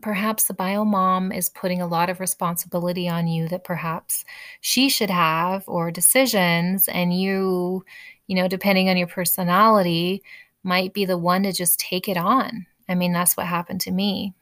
perhaps 0.02 0.44
the 0.44 0.54
bio 0.54 0.84
mom 0.84 1.32
is 1.32 1.48
putting 1.48 1.80
a 1.80 1.86
lot 1.86 2.10
of 2.10 2.20
responsibility 2.20 3.08
on 3.08 3.26
you 3.26 3.48
that 3.48 3.64
perhaps 3.64 4.24
she 4.60 4.88
should 4.88 5.10
have 5.10 5.64
or 5.66 5.90
decisions 5.90 6.88
and 6.88 7.18
you 7.18 7.82
you 8.26 8.36
know 8.36 8.46
depending 8.46 8.90
on 8.90 8.98
your 8.98 9.06
personality 9.06 10.22
might 10.68 10.92
be 10.92 11.04
the 11.04 11.18
one 11.18 11.42
to 11.42 11.52
just 11.52 11.80
take 11.80 12.08
it 12.08 12.16
on. 12.16 12.66
I 12.88 12.94
mean, 12.94 13.12
that's 13.12 13.36
what 13.36 13.46
happened 13.46 13.80
to 13.82 13.90
me. 13.90 14.34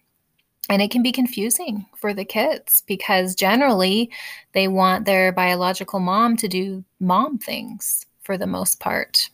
And 0.68 0.82
it 0.82 0.90
can 0.90 1.02
be 1.02 1.12
confusing 1.12 1.86
for 1.96 2.12
the 2.12 2.24
kids 2.24 2.82
because 2.86 3.36
generally 3.36 4.10
they 4.52 4.66
want 4.66 5.04
their 5.04 5.30
biological 5.32 6.00
mom 6.00 6.36
to 6.38 6.48
do 6.48 6.84
mom 6.98 7.38
things 7.38 8.04
for 8.22 8.36
the 8.36 8.48
most 8.48 8.80
part. 8.80 9.30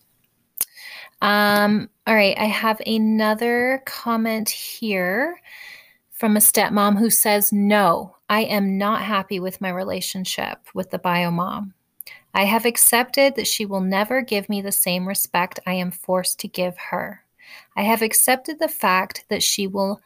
Um, 1.22 1.88
all 2.06 2.14
right, 2.14 2.36
I 2.36 2.44
have 2.44 2.80
another 2.86 3.82
comment 3.86 4.50
here 4.50 5.40
from 6.10 6.36
a 6.36 6.40
stepmom 6.40 6.98
who 6.98 7.08
says, 7.08 7.52
No, 7.52 8.16
I 8.28 8.40
am 8.40 8.76
not 8.76 9.02
happy 9.02 9.40
with 9.40 9.60
my 9.60 9.70
relationship 9.70 10.58
with 10.74 10.90
the 10.90 10.98
bio 10.98 11.30
mom. 11.30 11.74
I 12.34 12.44
have 12.44 12.64
accepted 12.64 13.34
that 13.36 13.46
she 13.46 13.66
will 13.66 13.80
never 13.80 14.22
give 14.22 14.48
me 14.48 14.62
the 14.62 14.72
same 14.72 15.06
respect 15.06 15.60
I 15.66 15.74
am 15.74 15.90
forced 15.90 16.40
to 16.40 16.48
give 16.48 16.76
her. 16.78 17.24
I 17.76 17.82
have 17.82 18.02
accepted 18.02 18.58
the 18.58 18.68
fact 18.68 19.24
that 19.28 19.42
she 19.42 19.66
will 19.66 20.00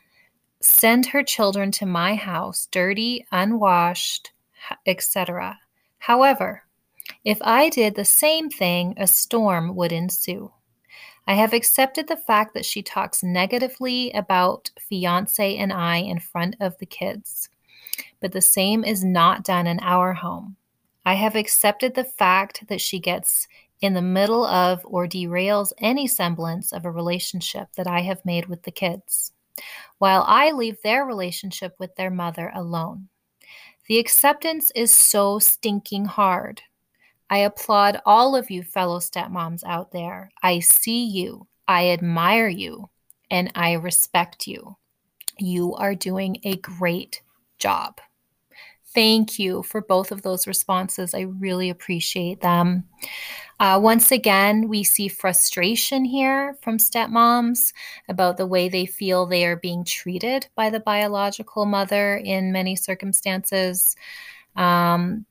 send 0.61 1.07
her 1.07 1.23
children 1.23 1.71
to 1.73 1.87
my 1.87 2.17
house 2.17 2.67
dirty, 2.73 3.25
unwashed, 3.31 4.33
etc. 4.87 5.59
However, 5.99 6.65
if 7.25 7.39
I 7.43 7.69
did 7.69 7.95
the 7.95 8.05
same 8.05 8.51
thing, 8.51 8.95
a 8.97 9.07
storm 9.07 9.77
would 9.77 9.93
ensue. 9.93 10.53
I 11.29 11.35
have 11.35 11.53
accepted 11.53 12.09
the 12.09 12.17
fact 12.17 12.55
that 12.55 12.65
she 12.65 12.83
talks 12.83 13.23
negatively 13.23 14.11
about 14.13 14.71
fiance 14.81 15.57
and 15.57 15.73
I 15.73 15.99
in 15.99 16.21
front 16.21 16.57
of 16.61 16.79
the 16.79 16.87
kids. 16.87 17.49
But 18.21 18.33
the 18.33 18.41
same 18.41 18.85
is 18.85 19.05
not 19.05 19.45
done 19.45 19.67
in 19.67 19.81
our 19.81 20.13
home. 20.13 20.57
I 21.07 21.15
have 21.15 21.37
accepted 21.37 21.95
the 21.95 22.03
fact 22.03 22.67
that 22.67 22.81
she 22.81 22.99
gets 22.99 23.47
in 23.81 23.95
the 23.95 24.03
middle 24.03 24.45
of 24.45 24.81
or 24.85 25.07
derails 25.07 25.73
any 25.79 26.09
semblance 26.09 26.73
of 26.73 26.85
a 26.85 26.91
relationship 26.91 27.69
that 27.77 27.87
I 27.87 28.01
have 28.01 28.25
made 28.25 28.47
with 28.47 28.65
the 28.65 28.73
kids, 28.73 29.33
while 29.99 30.25
I 30.27 30.51
leave 30.51 30.83
their 30.83 31.05
relationship 31.05 31.77
with 31.79 31.95
their 31.95 32.11
mother 32.11 32.51
alone. 32.53 33.07
The 33.87 34.01
acceptance 34.01 34.73
is 34.75 34.91
so 34.91 35.39
stinking 35.39 36.07
hard. 36.07 36.61
I 37.31 37.39
applaud 37.39 38.01
all 38.05 38.35
of 38.35 38.51
you 38.51 38.65
fellow 38.65 38.99
stepmoms 38.99 39.63
out 39.65 39.93
there. 39.93 40.33
I 40.43 40.59
see 40.59 41.05
you, 41.05 41.47
I 41.69 41.91
admire 41.91 42.49
you, 42.49 42.91
and 43.31 43.53
I 43.55 43.75
respect 43.75 44.49
you. 44.49 44.77
You 45.39 45.73
are 45.75 45.95
doing 45.95 46.39
a 46.43 46.57
great 46.57 47.23
job. 47.59 48.01
Thank 48.97 49.39
you 49.39 49.63
for 49.63 49.83
both 49.83 50.11
of 50.11 50.23
those 50.23 50.47
responses. 50.47 51.15
I 51.15 51.21
really 51.21 51.69
appreciate 51.69 52.41
them. 52.41 52.85
Uh, 53.61 53.79
once 53.81 54.11
again, 54.11 54.69
we 54.69 54.83
see 54.83 55.07
frustration 55.07 56.03
here 56.03 56.57
from 56.63 56.79
stepmoms 56.79 57.75
about 58.09 58.39
the 58.39 58.47
way 58.47 58.71
they 58.71 58.87
feel 58.87 59.27
they 59.27 59.45
are 59.45 59.57
being 59.57 59.85
treated 59.85 60.49
by 60.57 60.71
the 60.71 60.81
biological 60.81 61.67
mother 61.67 62.17
in 62.17 62.53
many 62.53 62.75
circumstances. 62.75 63.97
Um, 64.57 65.27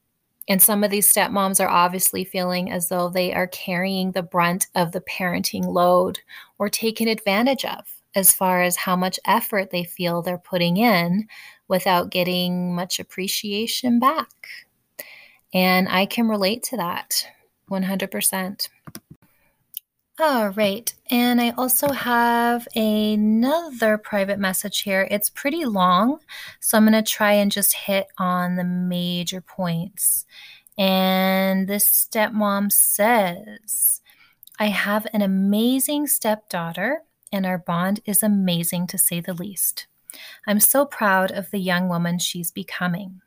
and 0.47 0.61
some 0.61 0.83
of 0.83 0.91
these 0.91 1.11
stepmoms 1.11 1.59
are 1.59 1.69
obviously 1.69 2.23
feeling 2.23 2.71
as 2.71 2.89
though 2.89 3.09
they 3.09 3.33
are 3.33 3.47
carrying 3.47 4.11
the 4.11 4.21
brunt 4.21 4.67
of 4.75 4.91
the 4.91 5.01
parenting 5.01 5.65
load 5.65 6.19
or 6.59 6.69
taken 6.69 7.07
advantage 7.07 7.65
of 7.65 7.79
as 8.13 8.31
far 8.31 8.61
as 8.61 8.75
how 8.75 8.95
much 8.95 9.19
effort 9.25 9.71
they 9.71 9.83
feel 9.83 10.21
they're 10.21 10.37
putting 10.37 10.77
in 10.77 11.27
without 11.67 12.09
getting 12.09 12.75
much 12.75 12.99
appreciation 12.99 13.99
back. 13.99 14.47
And 15.53 15.87
I 15.89 16.05
can 16.05 16.27
relate 16.27 16.63
to 16.63 16.77
that 16.77 17.27
100%. 17.69 18.69
All 20.17 20.49
right. 20.49 20.93
And 21.11 21.41
I 21.41 21.49
also 21.51 21.89
have 21.89 22.69
another 22.73 23.97
private 23.97 24.39
message 24.39 24.81
here. 24.81 25.07
It's 25.11 25.29
pretty 25.29 25.65
long, 25.65 26.19
so 26.61 26.77
I'm 26.77 26.85
going 26.85 26.93
to 26.93 27.01
try 27.01 27.33
and 27.33 27.51
just 27.51 27.73
hit 27.73 28.07
on 28.17 28.55
the 28.55 28.63
major 28.63 29.41
points. 29.41 30.25
And 30.77 31.67
this 31.67 31.89
stepmom 31.89 32.71
says, 32.71 34.01
I 34.57 34.67
have 34.67 35.05
an 35.11 35.21
amazing 35.21 36.07
stepdaughter, 36.07 37.01
and 37.31 37.45
our 37.45 37.57
bond 37.57 37.99
is 38.05 38.23
amazing 38.23 38.87
to 38.87 38.97
say 38.97 39.19
the 39.19 39.33
least. 39.33 39.87
I'm 40.47 40.59
so 40.59 40.85
proud 40.85 41.31
of 41.31 41.49
the 41.51 41.59
young 41.59 41.89
woman 41.89 42.19
she's 42.19 42.51
becoming. 42.51 43.21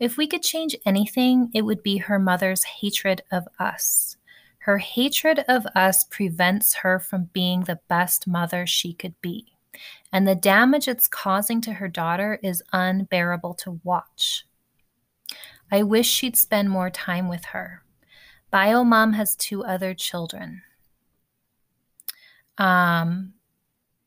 If 0.00 0.16
we 0.16 0.26
could 0.26 0.42
change 0.42 0.74
anything, 0.84 1.50
it 1.54 1.62
would 1.62 1.82
be 1.82 1.98
her 1.98 2.18
mother's 2.18 2.64
hatred 2.64 3.22
of 3.30 3.46
us. 3.58 4.16
Her 4.58 4.78
hatred 4.78 5.44
of 5.46 5.66
us 5.74 6.04
prevents 6.04 6.74
her 6.76 6.98
from 6.98 7.30
being 7.32 7.60
the 7.60 7.80
best 7.88 8.26
mother 8.26 8.66
she 8.66 8.94
could 8.94 9.14
be. 9.20 9.46
And 10.12 10.26
the 10.26 10.34
damage 10.34 10.88
it's 10.88 11.06
causing 11.06 11.60
to 11.62 11.74
her 11.74 11.88
daughter 11.88 12.38
is 12.42 12.62
unbearable 12.72 13.54
to 13.54 13.80
watch. 13.84 14.46
I 15.70 15.82
wish 15.82 16.08
she'd 16.08 16.36
spend 16.36 16.70
more 16.70 16.90
time 16.90 17.28
with 17.28 17.44
her. 17.46 17.82
Bio 18.50 18.84
mom 18.84 19.12
has 19.14 19.34
two 19.34 19.64
other 19.64 19.92
children. 19.92 20.62
Um, 22.56 23.33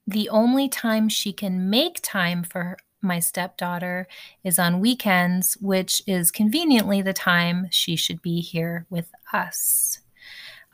the 0.08 0.30
only 0.30 0.70
time 0.70 1.10
she 1.10 1.34
can 1.34 1.70
make 1.70 2.00
time 2.02 2.43
for 2.43 2.78
my 3.02 3.20
stepdaughter 3.20 4.08
is 4.43 4.58
on 4.58 4.80
weekends, 4.80 5.56
which 5.62 6.02
is 6.08 6.32
conveniently 6.32 7.02
the 7.02 7.13
time 7.13 7.67
she 7.70 7.96
should 7.96 8.22
be 8.22 8.39
here 8.39 8.86
with 8.89 9.12
us. 9.34 10.00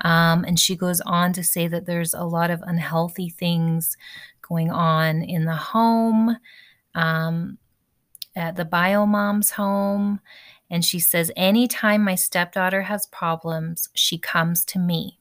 Um, 0.02 0.44
and 0.46 0.60
she 0.60 0.76
goes 0.76 1.02
on 1.02 1.34
to 1.34 1.44
say 1.44 1.68
that 1.68 1.86
there's 1.86 2.14
a 2.14 2.24
lot 2.24 2.52
of 2.52 2.62
unhealthy 2.62 3.30
things 3.30 3.98
going 4.42 4.70
on 4.72 5.24
in 5.24 5.46
the 5.46 5.56
home, 5.56 6.38
um, 6.96 7.58
at 8.36 8.56
the 8.56 8.66
bio 8.66 9.06
mom's 9.06 9.52
home. 9.52 10.20
And 10.70 10.84
she 10.84 11.00
says, 11.00 11.32
Anytime 11.36 12.04
my 12.04 12.16
stepdaughter 12.16 12.84
has 12.84 13.06
problems, 13.08 13.90
she 13.94 14.18
comes 14.18 14.66
to 14.66 14.80
me. 14.80 15.20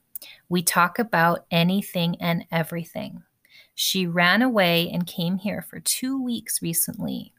We 0.49 0.61
talk 0.63 0.99
about 0.99 1.45
anything 1.51 2.15
and 2.19 2.45
everything. 2.51 3.23
She 3.75 4.05
ran 4.05 4.41
away 4.41 4.89
and 4.91 5.07
came 5.07 5.37
here 5.37 5.61
for 5.61 5.79
two 5.79 6.21
weeks 6.21 6.61
recently 6.61 7.33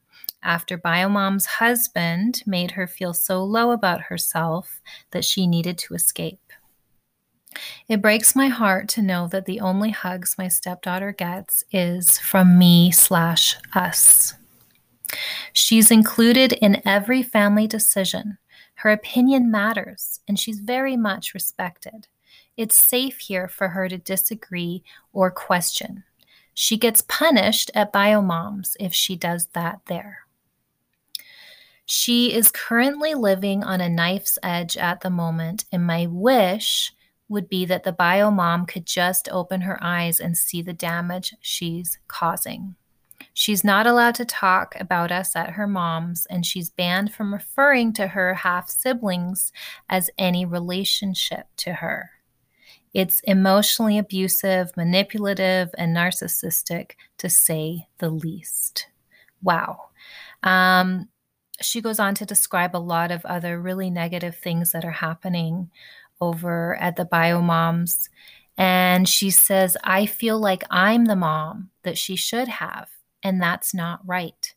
after 0.45 0.77
Biomom's 0.77 1.47
husband 1.47 2.43
made 2.47 2.73
her 2.73 2.87
feel 2.87 3.15
so 3.15 3.43
low 3.43 3.71
about 3.71 4.03
herself 4.03 4.81
that 5.11 5.25
she 5.25 5.47
needed 5.47 5.79
to 5.79 5.95
escape. 5.95 6.41
It 7.89 8.03
breaks 8.03 8.37
my 8.37 8.49
heart 8.49 8.89
to 8.91 9.03
know 9.03 9.29
that 9.29 9.47
the 9.47 9.61
only 9.61 9.91
hugs 9.91 10.37
my 10.37 10.49
stepdaughter 10.49 11.13
gets 11.13 11.65
is 11.71 12.19
from 12.19 12.59
me 12.59 12.91
slash 12.91 13.57
us. 13.75 14.35
She's 15.53 15.91
included 15.91 16.53
in 16.55 16.83
every 16.85 17.23
family 17.23 17.67
decision. 17.67 18.39
Her 18.77 18.91
opinion 18.91 19.51
matters, 19.51 20.21
and 20.27 20.39
she's 20.39 20.59
very 20.59 20.97
much 20.97 21.33
respected. 21.33 22.09
It's 22.57 22.77
safe 22.77 23.19
here 23.19 23.47
for 23.47 23.69
her 23.69 23.89
to 23.89 23.99
disagree 23.99 24.83
or 25.13 25.31
question. 25.31 26.03
She 26.55 26.77
gets 26.77 27.03
punished 27.03 27.71
at 27.75 27.93
Biomoms 27.93 28.77
if 28.79 28.95
she 28.95 29.17
does 29.17 29.49
that 29.49 29.81
there. 29.87 30.21
She 31.85 32.33
is 32.33 32.51
currently 32.51 33.13
living 33.15 33.63
on 33.63 33.81
a 33.81 33.89
knife's 33.89 34.39
edge 34.43 34.77
at 34.77 35.03
the 35.03 35.11
moment, 35.11 35.67
and 35.71 35.87
my 35.87 36.07
wish 36.07 36.93
would 37.29 37.49
be 37.49 37.67
that 37.67 37.83
the 37.83 37.93
bio 37.93 38.31
mom 38.31 38.65
could 38.65 38.87
just 38.87 39.29
open 39.31 39.63
her 39.63 39.79
eyes 39.83 40.21
and 40.21 40.37
see 40.37 40.63
the 40.63 40.73
damage 40.73 41.35
she's 41.41 41.99
causing. 42.09 42.77
She's 43.33 43.65
not 43.65 43.87
allowed 43.87 44.15
to 44.17 44.25
talk 44.25 44.77
about 44.79 45.11
us 45.11 45.35
at 45.35 45.51
her 45.51 45.67
mom's, 45.67 46.27
and 46.27 46.47
she's 46.47 46.71
banned 46.71 47.13
from 47.13 47.35
referring 47.35 47.93
to 47.95 48.09
her 48.09 48.35
half 48.35 48.71
siblings 48.71 49.53
as 49.89 50.11
any 50.17 50.45
relationship 50.45 51.49
to 51.59 51.75
her. 51.75 52.11
It's 52.95 53.21
emotionally 53.21 53.99
abusive, 53.99 54.75
manipulative, 54.77 55.75
and 55.77 55.95
narcissistic, 55.95 56.93
to 57.19 57.29
say 57.29 57.89
the 57.99 58.09
least. 58.09 58.87
Wow. 59.43 59.91
Um, 60.45 61.09
she 61.61 61.81
goes 61.81 61.99
on 61.99 62.15
to 62.17 62.25
describe 62.25 62.75
a 62.75 62.79
lot 62.79 63.11
of 63.11 63.25
other 63.25 63.61
really 63.61 63.91
negative 63.91 64.37
things 64.37 64.73
that 64.73 64.85
are 64.85 64.91
happening 64.91 65.71
over 66.21 66.77
at 66.77 66.97
the 66.97 67.05
bio 67.05 67.41
moms. 67.43 68.09
And 68.57 69.09
she 69.09 69.31
says, 69.31 69.77
I 69.83 70.07
feel 70.07 70.39
like 70.39 70.63
I'm 70.71 71.07
the 71.07 71.17
mom 71.17 71.71
that 71.83 71.99
she 71.99 72.15
should 72.15 72.49
have, 72.49 72.89
and 73.23 73.43
that's 73.43 73.75
not 73.75 74.01
right. 74.07 74.55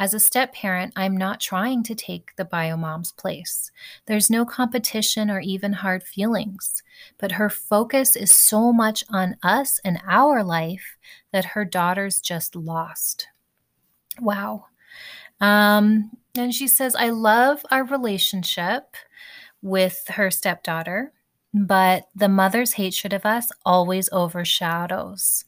As 0.00 0.14
a 0.14 0.18
step 0.18 0.54
parent, 0.54 0.94
I'm 0.96 1.14
not 1.14 1.40
trying 1.40 1.82
to 1.82 1.94
take 1.94 2.34
the 2.36 2.44
bio 2.46 2.74
mom's 2.74 3.12
place. 3.12 3.70
There's 4.06 4.30
no 4.30 4.46
competition 4.46 5.30
or 5.30 5.40
even 5.40 5.74
hard 5.74 6.02
feelings, 6.02 6.82
but 7.18 7.32
her 7.32 7.50
focus 7.50 8.16
is 8.16 8.34
so 8.34 8.72
much 8.72 9.04
on 9.10 9.36
us 9.42 9.78
and 9.84 10.00
our 10.08 10.42
life 10.42 10.96
that 11.32 11.44
her 11.44 11.66
daughter's 11.66 12.22
just 12.22 12.56
lost. 12.56 13.28
Wow. 14.18 14.68
Um, 15.38 16.12
and 16.34 16.54
she 16.54 16.66
says, 16.66 16.96
I 16.96 17.10
love 17.10 17.66
our 17.70 17.84
relationship 17.84 18.96
with 19.60 20.02
her 20.08 20.30
stepdaughter, 20.30 21.12
but 21.52 22.08
the 22.16 22.30
mother's 22.30 22.72
hatred 22.72 23.12
of 23.12 23.26
us 23.26 23.52
always 23.66 24.08
overshadows 24.12 25.44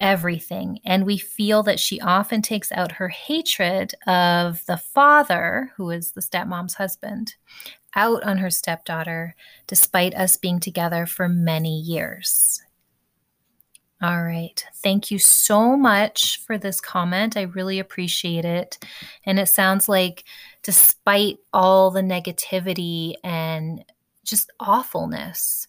everything. 0.00 0.80
And 0.84 1.06
we 1.06 1.18
feel 1.18 1.62
that 1.64 1.80
she 1.80 2.00
often 2.00 2.42
takes 2.42 2.72
out 2.72 2.92
her 2.92 3.08
hatred 3.08 3.94
of 4.06 4.64
the 4.66 4.76
father, 4.76 5.72
who 5.76 5.90
is 5.90 6.12
the 6.12 6.20
stepmom's 6.20 6.74
husband, 6.74 7.34
out 7.94 8.22
on 8.24 8.38
her 8.38 8.50
stepdaughter, 8.50 9.34
despite 9.66 10.14
us 10.14 10.36
being 10.36 10.60
together 10.60 11.06
for 11.06 11.28
many 11.28 11.78
years. 11.78 12.60
All 14.02 14.22
right. 14.22 14.62
Thank 14.82 15.10
you 15.10 15.18
so 15.18 15.76
much 15.76 16.40
for 16.44 16.58
this 16.58 16.80
comment. 16.80 17.36
I 17.36 17.42
really 17.42 17.78
appreciate 17.78 18.44
it. 18.44 18.76
And 19.24 19.38
it 19.38 19.48
sounds 19.48 19.88
like, 19.88 20.24
despite 20.62 21.38
all 21.52 21.90
the 21.90 22.02
negativity 22.02 23.14
and 23.22 23.84
just 24.24 24.50
awfulness, 24.60 25.68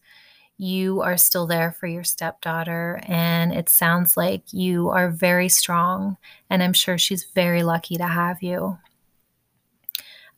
you 0.58 1.02
are 1.02 1.18
still 1.18 1.46
there 1.46 1.72
for 1.72 1.88
your 1.88 2.04
stepdaughter. 2.04 3.02
And 3.04 3.54
it 3.54 3.70
sounds 3.70 4.16
like 4.16 4.54
you 4.54 4.90
are 4.90 5.10
very 5.10 5.50
strong. 5.50 6.18
And 6.50 6.64
I'm 6.64 6.74
sure 6.74 6.98
she's 6.98 7.26
very 7.36 7.64
lucky 7.64 7.98
to 7.98 8.08
have 8.08 8.42
you. 8.42 8.78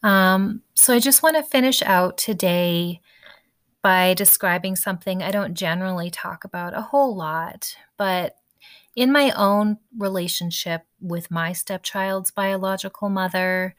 Um, 0.04 0.62
so 0.76 0.94
I 0.94 1.00
just 1.00 1.24
want 1.24 1.36
to 1.36 1.44
finish 1.44 1.82
out 1.82 2.18
today 2.18 3.02
by 3.82 4.14
describing 4.14 4.76
something 4.76 5.22
I 5.22 5.32
don't 5.32 5.54
generally 5.54 6.10
talk 6.10 6.44
about 6.44 6.78
a 6.78 6.82
whole 6.82 7.16
lot, 7.16 7.76
but 7.98 8.36
in 8.96 9.12
my 9.12 9.32
own 9.32 9.78
relationship 9.98 10.82
with 11.00 11.30
my 11.30 11.54
stepchild's 11.54 12.32
biological 12.32 13.10
mother, 13.10 13.76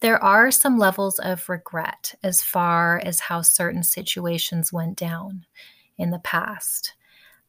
there 0.00 0.22
are 0.22 0.50
some 0.50 0.78
levels 0.78 1.18
of 1.18 1.48
regret 1.48 2.14
as 2.22 2.42
far 2.42 3.00
as 3.04 3.20
how 3.20 3.42
certain 3.42 3.82
situations 3.82 4.72
went 4.72 4.96
down 4.96 5.44
in 5.98 6.10
the 6.10 6.18
past. 6.20 6.94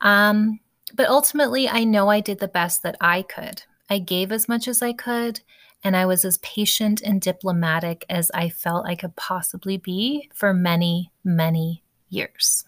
Um, 0.01 0.59
but 0.93 1.09
ultimately, 1.09 1.67
I 1.67 1.83
know 1.83 2.09
I 2.09 2.19
did 2.19 2.39
the 2.39 2.47
best 2.47 2.83
that 2.83 2.95
I 3.01 3.23
could. 3.23 3.63
I 3.89 3.99
gave 3.99 4.31
as 4.31 4.47
much 4.47 4.67
as 4.67 4.81
I 4.81 4.93
could, 4.93 5.41
and 5.83 5.95
I 5.95 6.05
was 6.05 6.25
as 6.25 6.37
patient 6.39 7.01
and 7.01 7.21
diplomatic 7.21 8.05
as 8.09 8.31
I 8.33 8.49
felt 8.49 8.87
I 8.87 8.95
could 8.95 9.15
possibly 9.15 9.77
be 9.77 10.29
for 10.33 10.53
many, 10.53 11.11
many 11.23 11.83
years. 12.09 12.65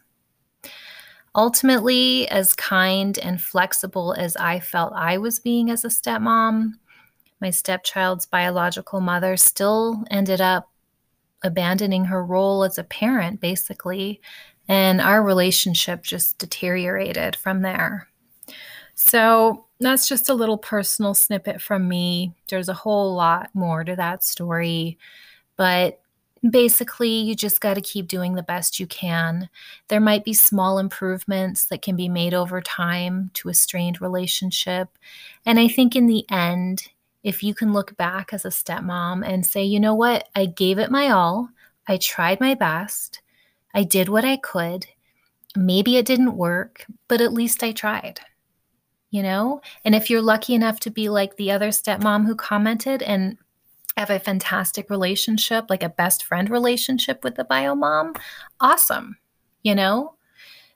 Ultimately, 1.36 2.28
as 2.30 2.56
kind 2.56 3.18
and 3.20 3.40
flexible 3.40 4.14
as 4.14 4.36
I 4.38 4.60
felt 4.60 4.94
I 4.96 5.18
was 5.20 5.40
being 5.40 5.70
as 5.70 5.86
a 5.86 5.90
stepmom, 5.90 6.74
my 7.40 7.52
stepchild's 7.52 8.26
biological 8.26 9.00
mother 9.00 9.38
still 9.38 10.04
ended 10.10 10.42
up 10.42 10.72
abandoning 11.44 12.06
her 12.06 12.26
role 12.26 12.64
as 12.64 12.80
a 12.80 12.84
parent, 12.84 13.40
basically. 13.40 14.20
And 14.68 15.00
our 15.00 15.24
relationship 15.24 16.04
just 16.04 16.38
deteriorated 16.38 17.36
from 17.36 17.62
there. 17.62 18.08
So 18.96 19.66
that's 19.80 20.08
just 20.08 20.30
a 20.30 20.34
little 20.34 20.58
personal 20.58 21.14
snippet 21.14 21.62
from 21.62 21.88
me. 21.88 22.34
There's 22.50 22.70
a 22.70 22.74
whole 22.74 23.14
lot 23.16 23.50
more 23.54 23.84
to 23.84 23.96
that 23.96 24.24
story. 24.24 24.98
But 25.56 26.02
basically, 26.50 27.10
you 27.10 27.36
just 27.36 27.62
got 27.62 27.76
to 27.76 27.82
keep 27.82 28.08
doing 28.08 28.34
the 28.34 28.44
best 28.44 28.80
you 28.80 28.88
can. 28.88 29.50
There 29.88 30.00
might 30.00 30.26
be 30.26 30.34
small 30.34 30.80
improvements 30.80 31.66
that 31.68 31.82
can 31.82 31.96
be 31.96 32.10
made 32.10 32.34
over 32.34 32.62
time 32.62 33.32
to 33.36 33.50
a 33.50 33.54
strained 33.54 34.02
relationship. 34.02 34.90
And 35.46 35.60
I 35.60 35.68
think 35.68 35.96
in 35.96 36.08
the 36.08 36.26
end, 36.30 36.88
if 37.24 37.44
you 37.44 37.54
can 37.54 37.74
look 37.74 37.98
back 37.98 38.34
as 38.34 38.46
a 38.46 38.50
stepmom 38.50 39.28
and 39.28 39.46
say, 39.46 39.64
you 39.64 39.80
know 39.80 39.96
what, 39.96 40.30
I 40.36 40.46
gave 40.46 40.80
it 40.80 40.92
my 40.92 41.10
all, 41.10 41.50
I 41.88 41.98
tried 41.98 42.40
my 42.40 42.54
best, 42.54 43.22
I 43.74 43.84
did 43.84 44.10
what 44.10 44.26
I 44.26 44.38
could. 44.38 44.88
Maybe 45.56 45.98
it 45.98 46.06
didn't 46.06 46.38
work, 46.38 46.86
but 47.08 47.22
at 47.22 47.34
least 47.34 47.64
I 47.64 47.72
tried. 47.72 48.20
You 49.10 49.24
know? 49.24 49.62
And 49.86 49.96
if 49.96 50.10
you're 50.10 50.22
lucky 50.22 50.54
enough 50.54 50.80
to 50.82 50.92
be 50.92 51.10
like 51.10 51.36
the 51.38 51.52
other 51.52 51.70
stepmom 51.70 52.26
who 52.26 52.36
commented 52.36 53.02
and 53.02 53.38
have 53.96 54.10
a 54.10 54.20
fantastic 54.20 54.90
relationship, 54.90 55.66
like 55.70 55.84
a 55.84 55.90
best 55.90 56.24
friend 56.24 56.50
relationship 56.50 57.24
with 57.24 57.36
the 57.36 57.44
bio 57.44 57.74
mom, 57.74 58.14
awesome, 58.60 59.18
you 59.64 59.74
know? 59.74 60.14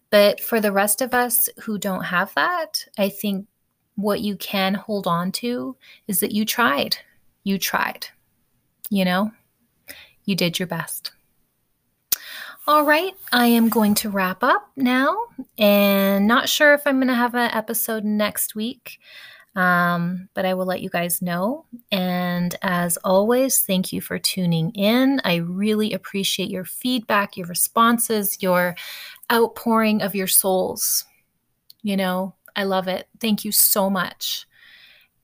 But 0.10 0.42
for 0.42 0.60
the 0.60 0.72
rest 0.72 1.02
of 1.02 1.14
us 1.14 1.48
who 1.62 1.78
don't 1.78 2.04
have 2.04 2.34
that, 2.36 2.86
I 2.98 3.10
think 3.10 3.48
what 3.96 4.22
you 4.22 4.36
can 4.36 4.74
hold 4.74 5.08
on 5.08 5.32
to 5.34 5.76
is 6.08 6.20
that 6.20 6.32
you 6.32 6.46
tried. 6.46 6.98
You 7.44 7.58
tried. 7.58 8.08
You 8.90 9.06
know, 9.06 9.32
you 10.26 10.36
did 10.36 10.60
your 10.60 10.68
best. 10.68 11.12
All 12.68 12.86
right, 12.86 13.14
I 13.32 13.48
am 13.48 13.70
going 13.70 13.96
to 13.96 14.12
wrap 14.12 14.44
up 14.44 14.70
now 14.76 15.18
and 15.58 16.28
not 16.28 16.48
sure 16.48 16.76
if 16.76 16.86
I'm 16.86 16.98
going 16.98 17.08
to 17.08 17.16
have 17.16 17.34
an 17.34 17.50
episode 17.52 18.04
next 18.04 18.54
week, 18.54 19.00
um, 19.56 20.30
but 20.36 20.46
I 20.46 20.54
will 20.54 20.68
let 20.68 20.82
you 20.82 20.90
guys 20.90 21.24
know. 21.24 21.66
And 21.92 22.56
as 22.62 22.98
always, 22.98 23.62
thank 23.62 23.92
you 23.92 24.00
for 24.00 24.20
tuning 24.20 24.70
in. 24.72 25.20
I 25.26 25.38
really 25.38 25.94
appreciate 25.94 26.52
your 26.52 26.66
feedback, 26.66 27.36
your 27.36 27.48
responses, 27.48 28.44
your 28.44 28.76
outpouring 29.32 30.04
of 30.04 30.14
your 30.14 30.28
souls. 30.28 31.06
You 31.82 31.98
know, 31.98 32.36
I 32.56 32.66
love 32.66 32.88
it. 32.88 33.08
Thank 33.20 33.44
you 33.44 33.52
so 33.52 33.90
much. 33.90 34.46